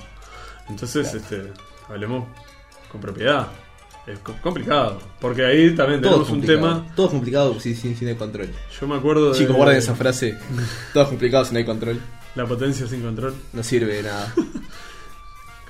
Entonces, 0.69 1.13
este, 1.13 1.43
hablemos 1.89 2.25
con 2.91 2.99
propiedad. 2.99 3.47
Es 4.07 4.19
co- 4.19 4.36
complicado, 4.41 4.99
porque 5.19 5.45
ahí 5.45 5.75
también 5.75 6.01
Todo 6.01 6.23
tenemos 6.23 6.29
un 6.31 6.41
tema. 6.41 6.86
Todo 6.95 7.05
es 7.07 7.12
complicado 7.12 7.60
sin, 7.60 7.75
sin, 7.75 7.95
sin 7.95 8.07
el 8.10 8.17
control. 8.17 8.49
Yo 8.79 8.88
me 8.88 8.95
acuerdo 8.95 9.31
de 9.31 9.38
Chicos, 9.38 9.55
guarden 9.55 9.77
esa 9.77 9.95
frase. 9.95 10.38
Todo 10.93 11.03
es 11.03 11.10
complicado 11.10 11.45
si 11.45 11.53
no 11.53 11.60
hay 11.60 11.65
control. 11.65 11.99
la 12.36 12.45
potencia 12.45 12.88
sin 12.88 13.01
control. 13.01 13.34
No 13.53 13.62
sirve 13.63 13.93
de 13.95 14.03
nada. 14.03 14.34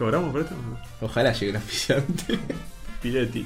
¿Cobramos 0.01 0.31
por 0.31 0.41
esto? 0.41 0.55
Ojalá 1.01 1.31
llegue 1.31 1.51
un 1.51 1.57
oficiante. 1.57 2.39
Piretti. 3.03 3.45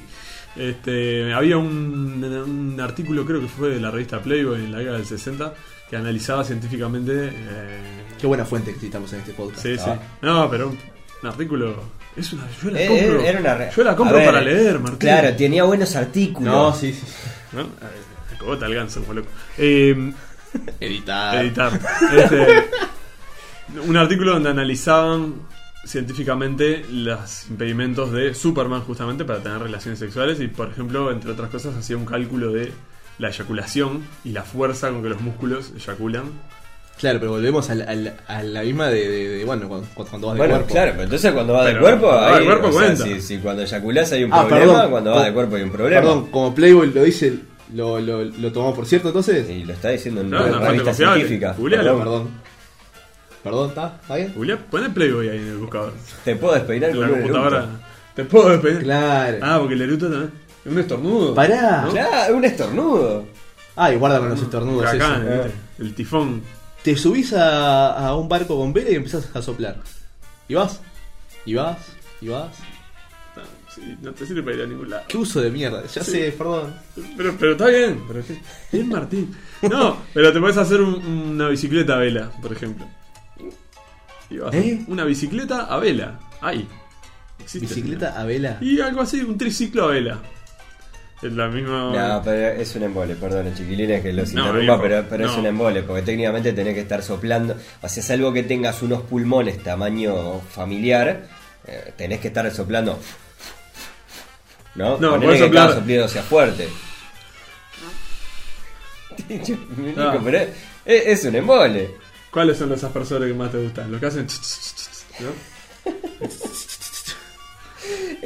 Este, 0.55 1.33
había 1.33 1.57
un, 1.57 2.23
un 2.23 2.79
artículo, 2.79 3.25
creo 3.25 3.41
que 3.41 3.47
fue 3.49 3.69
de 3.71 3.79
la 3.81 3.91
revista 3.91 4.21
Playboy 4.21 4.63
en 4.63 4.71
la 4.71 4.77
década 4.77 4.95
del 4.97 5.05
60, 5.05 5.53
que 5.89 5.97
analizaba 5.97 6.45
científicamente. 6.45 7.11
eh, 7.33 8.03
Qué 8.17 8.25
buena 8.25 8.45
fuente 8.45 8.67
que 8.71 8.75
necesitamos 8.75 9.11
en 9.11 9.19
este 9.19 9.33
podcast. 9.33 9.61
sí, 9.63 9.75
sí. 9.75 9.83
Ah. 9.85 9.99
No, 10.21 10.49
pero 10.49 10.69
un, 10.69 10.79
un 11.23 11.29
artículo. 11.29 11.83
Es 12.15 12.31
una, 12.31 12.47
yo 12.63 12.69
la 12.71 12.81
Eh, 12.81 12.87
compro. 12.87 13.19
eh, 13.21 13.27
era 13.27 13.39
una 13.41 13.53
re- 13.55 13.71
yo 13.75 13.83
la 13.83 13.95
compro 13.97 14.15
A 14.15 14.19
ver, 14.19 14.27
para 14.29 14.41
leer, 14.41 14.79
Martín. 14.79 14.99
Claro, 14.99 15.35
tenía 15.35 15.63
buenos 15.65 15.93
artículos. 15.97 16.53
No, 16.53 16.73
sí, 16.73 16.93
sí. 16.93 17.03
¿No? 17.51 17.67
Cogota 18.39 18.65
el 18.67 18.75
ganso, 18.75 19.01
como 19.01 19.15
loco. 19.15 19.27
Eh, 19.57 20.13
Editar. 20.79 21.35
editar. 21.43 21.77
Este, 22.17 22.47
un 23.85 23.97
artículo 23.97 24.35
donde 24.35 24.51
analizaban 24.51 25.33
científicamente 25.85 26.83
los 26.91 27.47
impedimentos 27.49 28.11
de 28.11 28.33
Superman 28.33 28.81
justamente 28.81 29.23
para 29.25 29.39
tener 29.39 29.59
relaciones 29.59 29.99
sexuales 29.99 30.39
y 30.41 30.47
por 30.47 30.69
ejemplo, 30.69 31.11
entre 31.11 31.31
otras 31.31 31.49
cosas, 31.49 31.75
hacía 31.75 31.97
un 31.97 32.05
cálculo 32.05 32.51
de 32.51 32.71
la 33.17 33.29
eyaculación 33.29 34.03
y 34.23 34.31
la 34.31 34.43
fuerza 34.43 34.89
con 34.89 35.01
que 35.03 35.09
los 35.09 35.21
músculos 35.21 35.71
eyaculan. 35.75 36.23
Claro, 36.99 37.19
pero 37.19 37.31
volvemos 37.33 37.69
al- 37.69 37.81
al- 37.81 38.13
a 38.27 38.41
la 38.43 38.61
misma 38.63 38.87
de, 38.87 39.07
de- 39.09 39.29
de, 39.37 39.45
bueno, 39.45 39.67
cuando, 39.67 39.85
cuando 39.93 40.27
vas 40.27 40.35
de 40.35 40.39
Bueno, 40.39 40.53
cuerpo. 40.55 40.71
claro, 40.73 40.91
pero 40.91 41.03
entonces 41.03 41.31
cuando 41.33 41.53
va 41.53 41.65
de 41.65 41.77
cuerpo, 41.77 42.07
o 42.07 42.71
sea, 42.71 42.95
si, 42.95 43.21
si 43.21 43.37
cuando 43.39 43.63
eyaculás 43.63 44.11
hay 44.13 44.23
un 44.23 44.33
Ah, 44.33 44.45
problema, 44.47 44.73
perdón. 44.73 44.91
cuando 44.91 45.11
va 45.11 45.25
de 45.25 45.33
cuerpo 45.33 45.55
hay 45.57 45.61
un 45.63 45.71
problema. 45.71 46.01
Perdón, 46.01 46.27
como 46.31 46.55
Playboy 46.55 46.93
lo 46.93 47.03
dice, 47.03 47.33
lo, 47.73 47.99
lo, 47.99 48.23
lo 48.23 48.51
tomamos 48.53 48.75
por 48.75 48.85
cierto 48.85 49.09
entonces. 49.09 49.49
Y 49.49 49.65
lo 49.65 49.73
está 49.73 49.89
diciendo 49.89 50.21
en 50.21 50.29
No, 50.29 50.45
una 50.45 50.59
revista 50.59 50.93
científica. 50.93 51.53
Perdón, 51.53 51.99
perdón. 51.99 52.29
Perdón, 53.45 53.69
¿está? 53.69 53.99
¿Está 54.01 54.15
bien? 54.15 54.33
Julián, 54.33 54.59
poné 54.71 54.89
Playboy 54.89 55.29
ahí 55.29 55.37
en 55.37 55.47
el 55.47 55.57
buscador. 55.57 55.93
Te 56.25 56.35
puedo 56.35 56.55
despeinar 56.55 56.89
En 56.89 56.95
con 56.97 57.05
la 57.05 57.07
un 57.13 57.21
computadora. 57.21 57.57
eructo. 57.59 57.77
¿Te 58.15 58.25
puedo 58.25 58.49
despedir? 58.49 58.79
Claro. 58.83 59.37
Ah, 59.41 59.57
porque 59.59 59.73
el 59.75 59.81
eruto 59.83 60.09
también. 60.09 60.31
Es 60.65 60.71
un 60.71 60.79
estornudo. 60.79 61.35
Pará. 61.35 61.83
¿no? 61.85 61.91
Claro, 61.91 62.35
un 62.37 62.43
estornudo. 62.45 63.25
Ah, 63.75 63.93
y 63.93 63.97
guarda 63.97 64.19
con 64.19 64.29
los 64.29 64.41
estornudos. 64.41 64.79
Huracán, 64.81 65.27
eso. 65.27 65.43
¿viste? 65.43 65.51
El 65.79 65.93
tifón. 65.93 66.41
Te 66.81 66.95
subís 66.97 67.33
a, 67.33 67.91
a 68.07 68.15
un 68.15 68.27
barco 68.27 68.57
con 68.57 68.73
vela 68.73 68.89
y 68.89 68.95
empiezas 68.95 69.29
a 69.35 69.41
soplar. 69.43 69.77
Y 70.47 70.55
vas, 70.55 70.81
y 71.45 71.53
vas, 71.53 71.77
y 72.21 72.29
vas. 72.29 72.49
No, 73.35 73.43
sí, 73.75 73.95
no 74.01 74.11
te 74.13 74.25
sirve 74.25 74.41
para 74.41 74.55
ir 74.55 74.63
a 74.63 74.65
ningún 74.65 74.89
lado. 74.89 75.03
Qué 75.07 75.17
uso 75.17 75.39
de 75.41 75.51
mierda. 75.51 75.83
Ya 75.85 76.03
Sí. 76.03 76.11
sé, 76.11 76.31
perdón. 76.35 76.73
Pero, 77.15 77.35
pero 77.39 77.51
está 77.51 77.67
bien. 77.67 78.01
Pero 78.07 78.19
es 78.21 78.25
que- 78.25 78.39
bien, 78.71 78.89
Martín. 78.89 79.35
No, 79.61 79.97
pero 80.15 80.33
te 80.33 80.39
puedes 80.39 80.57
hacer 80.57 80.81
un- 80.81 81.05
una 81.05 81.49
bicicleta 81.49 81.93
a 81.93 81.97
vela, 81.97 82.31
por 82.41 82.51
ejemplo. 82.51 82.87
Y 84.29 84.37
vas 84.37 84.53
a- 84.53 84.57
¿Eh? 84.57 84.81
Una 84.87 85.03
bicicleta 85.03 85.65
a 85.65 85.77
vela. 85.77 86.19
Ahí. 86.41 86.67
Existe. 87.39 87.67
Bicicleta 87.67 88.19
a 88.19 88.25
vela. 88.25 88.57
Y 88.61 88.79
algo 88.81 89.01
así, 89.01 89.21
un 89.21 89.37
triciclo 89.37 89.85
a 89.85 89.87
vela. 89.87 90.19
Es 91.21 91.31
la 91.31 91.47
misma. 91.47 91.91
No, 91.95 92.21
pero 92.23 92.47
es 92.61 92.75
un 92.75 92.83
embole, 92.83 93.15
perdón, 93.15 93.53
chiquilines 93.55 94.01
que 94.01 94.11
los 94.13 94.33
No, 94.33 94.47
interrumpa, 94.47 94.81
pero, 94.81 95.05
pero 95.09 95.25
es 95.25 95.31
no. 95.31 95.39
un 95.39 95.45
embole, 95.45 95.81
porque 95.83 96.01
técnicamente 96.01 96.51
tenés 96.53 96.73
que 96.73 96.81
estar 96.81 97.01
soplando. 97.01 97.55
O 97.81 97.89
sea, 97.89 98.03
salvo 98.03 98.33
que 98.33 98.43
tengas 98.43 98.81
unos 98.83 99.01
pulmones 99.03 99.63
tamaño 99.63 100.41
familiar, 100.41 101.27
eh, 101.65 101.93
tenés 101.97 102.19
que 102.19 102.27
estar 102.27 102.49
soplando. 102.51 102.99
¿No? 104.75 104.97
No, 104.97 105.15
podés 105.19 105.39
que 105.39 105.45
soplar. 105.45 106.09
sea 106.09 106.23
fuerte. 106.23 106.67
Ah. 109.97 110.17
pero 110.23 110.37
es, 110.39 110.49
es 110.85 111.23
un 111.25 111.35
embole. 111.35 111.95
¿Cuáles 112.35 112.57
son 112.57 112.67
los 112.69 112.83
aspersores 112.83 113.29
que 113.29 113.33
más 113.33 113.49
te 113.49 113.57
gustan? 113.57 113.89
Los 113.91 113.99
que 114.01 114.07
hacen. 114.07 114.27
ch, 114.27 114.33
ch, 114.33 114.75
ch, 114.75 114.75
ch, 114.75 115.21
¿no? 115.21 115.91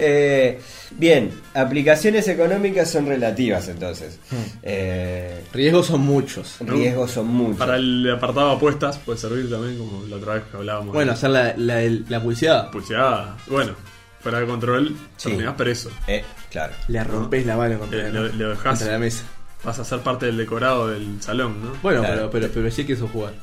Eh, 0.02 0.62
bien, 0.92 1.32
aplicaciones 1.54 2.26
económicas 2.30 2.90
son 2.90 3.06
relativas 3.06 3.68
entonces. 3.68 4.18
Eh, 4.64 5.44
Riesgos 5.52 5.88
son 5.88 6.00
muchos. 6.02 6.56
riesgos 6.62 7.12
son 7.12 7.28
muchos. 7.28 7.58
Para 7.58 7.76
el 7.76 8.10
apartado 8.10 8.52
de 8.52 8.56
apuestas 8.56 8.98
puede 9.00 9.20
servir 9.20 9.50
también, 9.50 9.78
como 9.78 10.06
la 10.08 10.16
otra 10.16 10.36
vez 10.36 10.44
que 10.50 10.56
hablábamos. 10.58 10.94
Bueno, 10.94 11.12
hacer 11.12 11.32
la, 11.32 11.54
la, 11.58 11.82
la 12.08 12.22
publicidad. 12.22 12.72
pulseada. 12.72 13.36
Bueno, 13.48 13.74
fuera 14.22 14.40
de 14.40 14.46
control, 14.48 14.96
Sí. 15.18 15.30
terminás 15.30 15.56
preso. 15.56 15.92
Eh, 16.08 16.24
claro. 16.50 16.74
Le 16.88 17.04
rompes 17.04 17.46
la 17.46 17.58
mano 17.58 17.78
contra, 17.80 17.98
Le- 17.98 18.12
la- 18.14 18.22
le- 18.22 18.34
le 18.34 18.46
dejás. 18.46 18.64
contra 18.80 18.94
la 18.94 19.00
mesa. 19.00 19.24
Vas 19.66 19.78
a 19.80 19.84
ser 19.84 20.00
parte 20.00 20.28
del 20.28 20.38
decorado 20.38 20.88
del 20.88 21.22
salón, 21.22 21.62
¿no? 21.62 21.74
Bueno, 21.84 22.00
Claro. 22.00 22.16
pero, 22.16 22.48
pero, 22.48 22.54
pero 22.54 22.72
sí 22.72 22.86
quiso 22.86 23.10
jugar. 23.10 23.34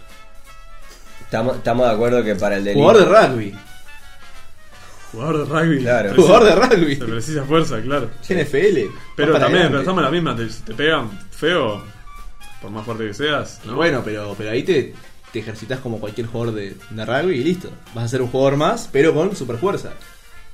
Estamos, 1.26 1.56
estamos 1.56 1.86
de 1.86 1.92
acuerdo 1.94 2.24
que 2.24 2.34
para 2.34 2.56
el 2.56 2.64
delito. 2.64 2.82
Jugador 2.82 3.08
de 3.08 3.26
rugby. 3.28 3.54
Jugador 5.12 5.38
de 5.38 5.44
rugby. 5.60 5.82
Claro. 5.82 6.10
Precisa- 6.10 6.26
Jugador 6.26 6.44
de 6.70 6.76
rugby. 6.76 6.96
Se 6.96 7.04
precisa 7.04 7.44
fuerza, 7.44 7.80
claro. 7.80 8.10
NFL. 8.28 8.78
Pero 9.16 9.32
también, 9.32 9.54
adelante. 9.62 9.76
pensamos 9.78 10.02
la 10.02 10.10
misma, 10.10 10.36
te, 10.36 10.74
pegan 10.74 11.10
feo, 11.30 11.82
por 12.60 12.70
más 12.70 12.84
fuerte 12.84 13.06
que 13.08 13.14
seas, 13.14 13.60
¿no? 13.64 13.76
Bueno, 13.76 14.02
pero, 14.04 14.34
pero 14.36 14.50
ahí 14.50 14.62
te, 14.62 14.94
te 15.32 15.38
ejercitas 15.38 15.80
como 15.80 15.98
cualquier 16.00 16.26
jugador 16.26 16.54
de, 16.54 16.74
de 16.90 17.04
rugby 17.04 17.36
y 17.36 17.44
listo. 17.44 17.70
Vas 17.94 18.04
a 18.04 18.08
ser 18.08 18.22
un 18.22 18.28
jugador 18.28 18.56
más, 18.56 18.88
pero 18.92 19.14
con 19.14 19.34
super 19.36 19.56
fuerza. 19.56 19.92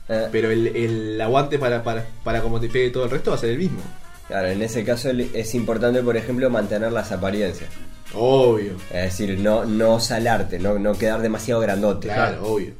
Eh, 0.09 0.29
Pero 0.33 0.51
el, 0.51 0.67
el 0.69 1.21
aguante 1.21 1.59
para, 1.61 1.85
para, 1.85 2.05
para 2.25 2.41
como 2.43 2.59
te 2.61 2.69
pegue 2.69 2.91
todo 2.91 3.05
el 3.05 3.11
resto 3.11 3.31
va 3.31 3.37
a 3.37 3.41
ser 3.41 3.51
el 3.51 3.59
mismo. 3.59 3.81
claro, 4.27 4.49
en 4.49 4.61
ese 4.61 4.85
caso 4.85 5.11
es 5.11 5.55
importante, 5.55 6.03
por 6.03 6.17
ejemplo, 6.17 6.51
mantener 6.51 6.91
las 6.93 7.13
apariencias. 7.13 7.71
Obvio. 8.15 8.73
Es 8.93 9.03
decir, 9.19 9.39
no, 9.39 9.65
no 9.65 9.99
salarte, 10.01 10.59
no, 10.59 10.79
no 10.79 10.93
quedar 10.99 11.21
demasiado 11.23 11.61
grandote. 11.61 12.09
Claro, 12.09 12.45
obvio. 12.47 12.73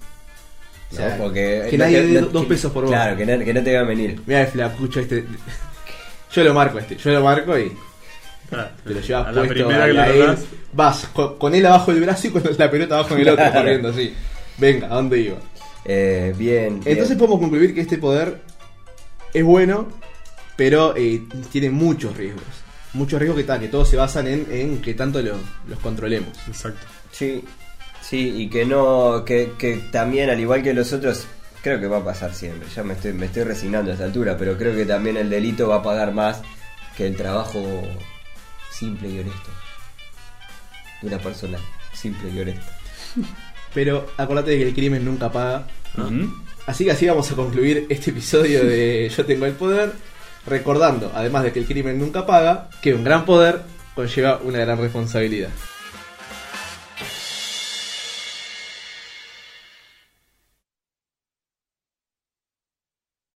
O 0.91 0.95
¿no? 0.95 0.99
sea, 0.99 1.17
Porque 1.17 1.67
que 1.71 1.79
nadie 1.79 2.01
te- 2.03 2.07
dé 2.09 2.21
no- 2.21 2.27
dos 2.29 2.43
que- 2.43 2.49
pesos 2.49 2.71
por 2.73 2.85
vos. 2.85 2.93
Claro, 2.93 3.17
que 3.17 3.25
no, 3.25 3.43
que 3.45 3.55
no 3.55 3.63
te 3.63 3.71
vean 3.71 3.87
venir. 3.89 4.21
Mira 4.27 4.43
el 4.43 4.47
flacucho 4.49 5.01
este. 5.01 5.25
Yo 6.33 6.45
lo 6.45 6.55
marco 6.55 6.79
este, 6.79 6.97
yo 6.97 7.11
lo 7.13 7.23
marco 7.23 7.59
y 7.59 7.73
Claro. 8.49 8.69
te 8.85 8.95
lo 8.95 9.01
llevas 9.01 9.27
a 9.29 9.33
la 9.33 9.41
puesto 9.43 9.55
primera 9.55 9.85
a 9.85 9.87
que 9.87 9.93
la 9.95 10.07
lo 10.09 10.13
él. 10.15 10.21
tocas, 10.27 10.45
Vas 10.75 11.07
con, 11.13 11.39
con 11.39 11.55
él 11.55 11.65
abajo 11.67 11.93
del 11.93 12.03
brazo 12.03 12.27
y 12.27 12.31
con 12.31 12.43
la 12.59 12.71
pelota 12.71 12.95
abajo 12.99 13.15
del 13.15 13.29
otro 13.31 13.45
corriendo 13.53 13.89
así. 13.91 14.15
Venga, 14.59 14.87
¿a 14.87 14.95
dónde 14.97 15.19
iba? 15.21 15.37
Eh, 15.85 16.35
bien. 16.37 16.77
Entonces 16.85 17.09
bien. 17.09 17.19
podemos 17.19 17.41
concluir 17.41 17.75
que 17.75 17.81
este 17.83 17.99
poder 17.99 18.41
es 19.35 19.45
bueno, 19.45 19.89
pero 20.57 20.95
eh, 20.97 21.23
tiene 21.51 21.71
muchos 21.71 22.17
riesgos. 22.17 22.45
Muchos 22.95 23.19
riesgos 23.21 23.39
que, 23.41 23.45
tal, 23.45 23.61
que 23.61 23.69
todos 23.69 23.89
se 23.89 23.97
basan 23.97 24.27
en, 24.27 24.47
en 24.51 24.83
que 24.83 24.95
tanto 24.95 25.23
lo- 25.23 25.39
los 25.69 25.79
controlemos. 25.79 26.29
Exacto. 26.47 26.87
Sí, 27.11 27.43
sí, 28.03 28.35
y 28.43 28.49
que 28.51 28.65
no, 28.67 29.25
que, 29.25 29.53
que 29.59 29.77
también 29.91 30.29
al 30.31 30.39
igual 30.41 30.63
que 30.63 30.75
los 30.75 30.93
otros, 30.93 31.27
creo 31.63 31.81
que 31.81 31.87
va 31.87 31.99
a 31.99 32.05
pasar 32.05 32.35
siempre. 32.35 32.69
Ya 32.75 32.83
me 32.83 32.93
estoy, 32.95 33.13
me 33.15 33.27
estoy 33.27 33.45
resignando 33.45 33.91
a 33.91 33.95
esta 33.95 34.05
altura, 34.05 34.37
pero 34.37 34.59
creo 34.59 34.75
que 34.77 34.85
también 34.85 35.17
el 35.17 35.31
delito 35.31 35.69
va 35.69 35.77
a 35.77 35.83
pagar 35.83 36.13
más 36.13 36.43
que 36.97 37.07
el 37.07 37.17
trabajo 37.17 37.63
simple 38.71 39.09
y 39.09 39.19
honesto 39.21 39.51
de 41.01 41.09
una 41.09 41.19
persona 41.19 41.59
simple 41.95 42.29
y 42.31 42.41
honesta. 42.41 42.79
Pero 43.75 44.07
acordate 44.19 44.51
de 44.53 44.59
que 44.59 44.69
el 44.69 44.75
crimen 44.75 45.03
nunca 45.05 45.33
paga. 45.33 45.67
Así 46.67 46.85
que 46.85 46.91
así 46.91 47.07
vamos 47.07 47.31
a 47.33 47.35
concluir 47.35 47.87
este 47.89 48.11
episodio 48.11 48.65
de 48.65 49.11
Yo 49.17 49.25
tengo 49.25 49.47
el 49.47 49.55
poder, 49.55 49.93
recordando, 50.47 51.13
además 51.15 51.45
de 51.45 51.53
que 51.53 51.61
el 51.61 51.67
crimen 51.67 51.99
nunca 51.99 52.27
paga, 52.27 52.69
que 52.81 52.95
un 52.95 53.05
gran 53.05 53.25
poder 53.25 53.61
conlleva 53.95 54.41
una 54.43 54.59
gran 54.59 54.79
responsabilidad. 54.79 55.51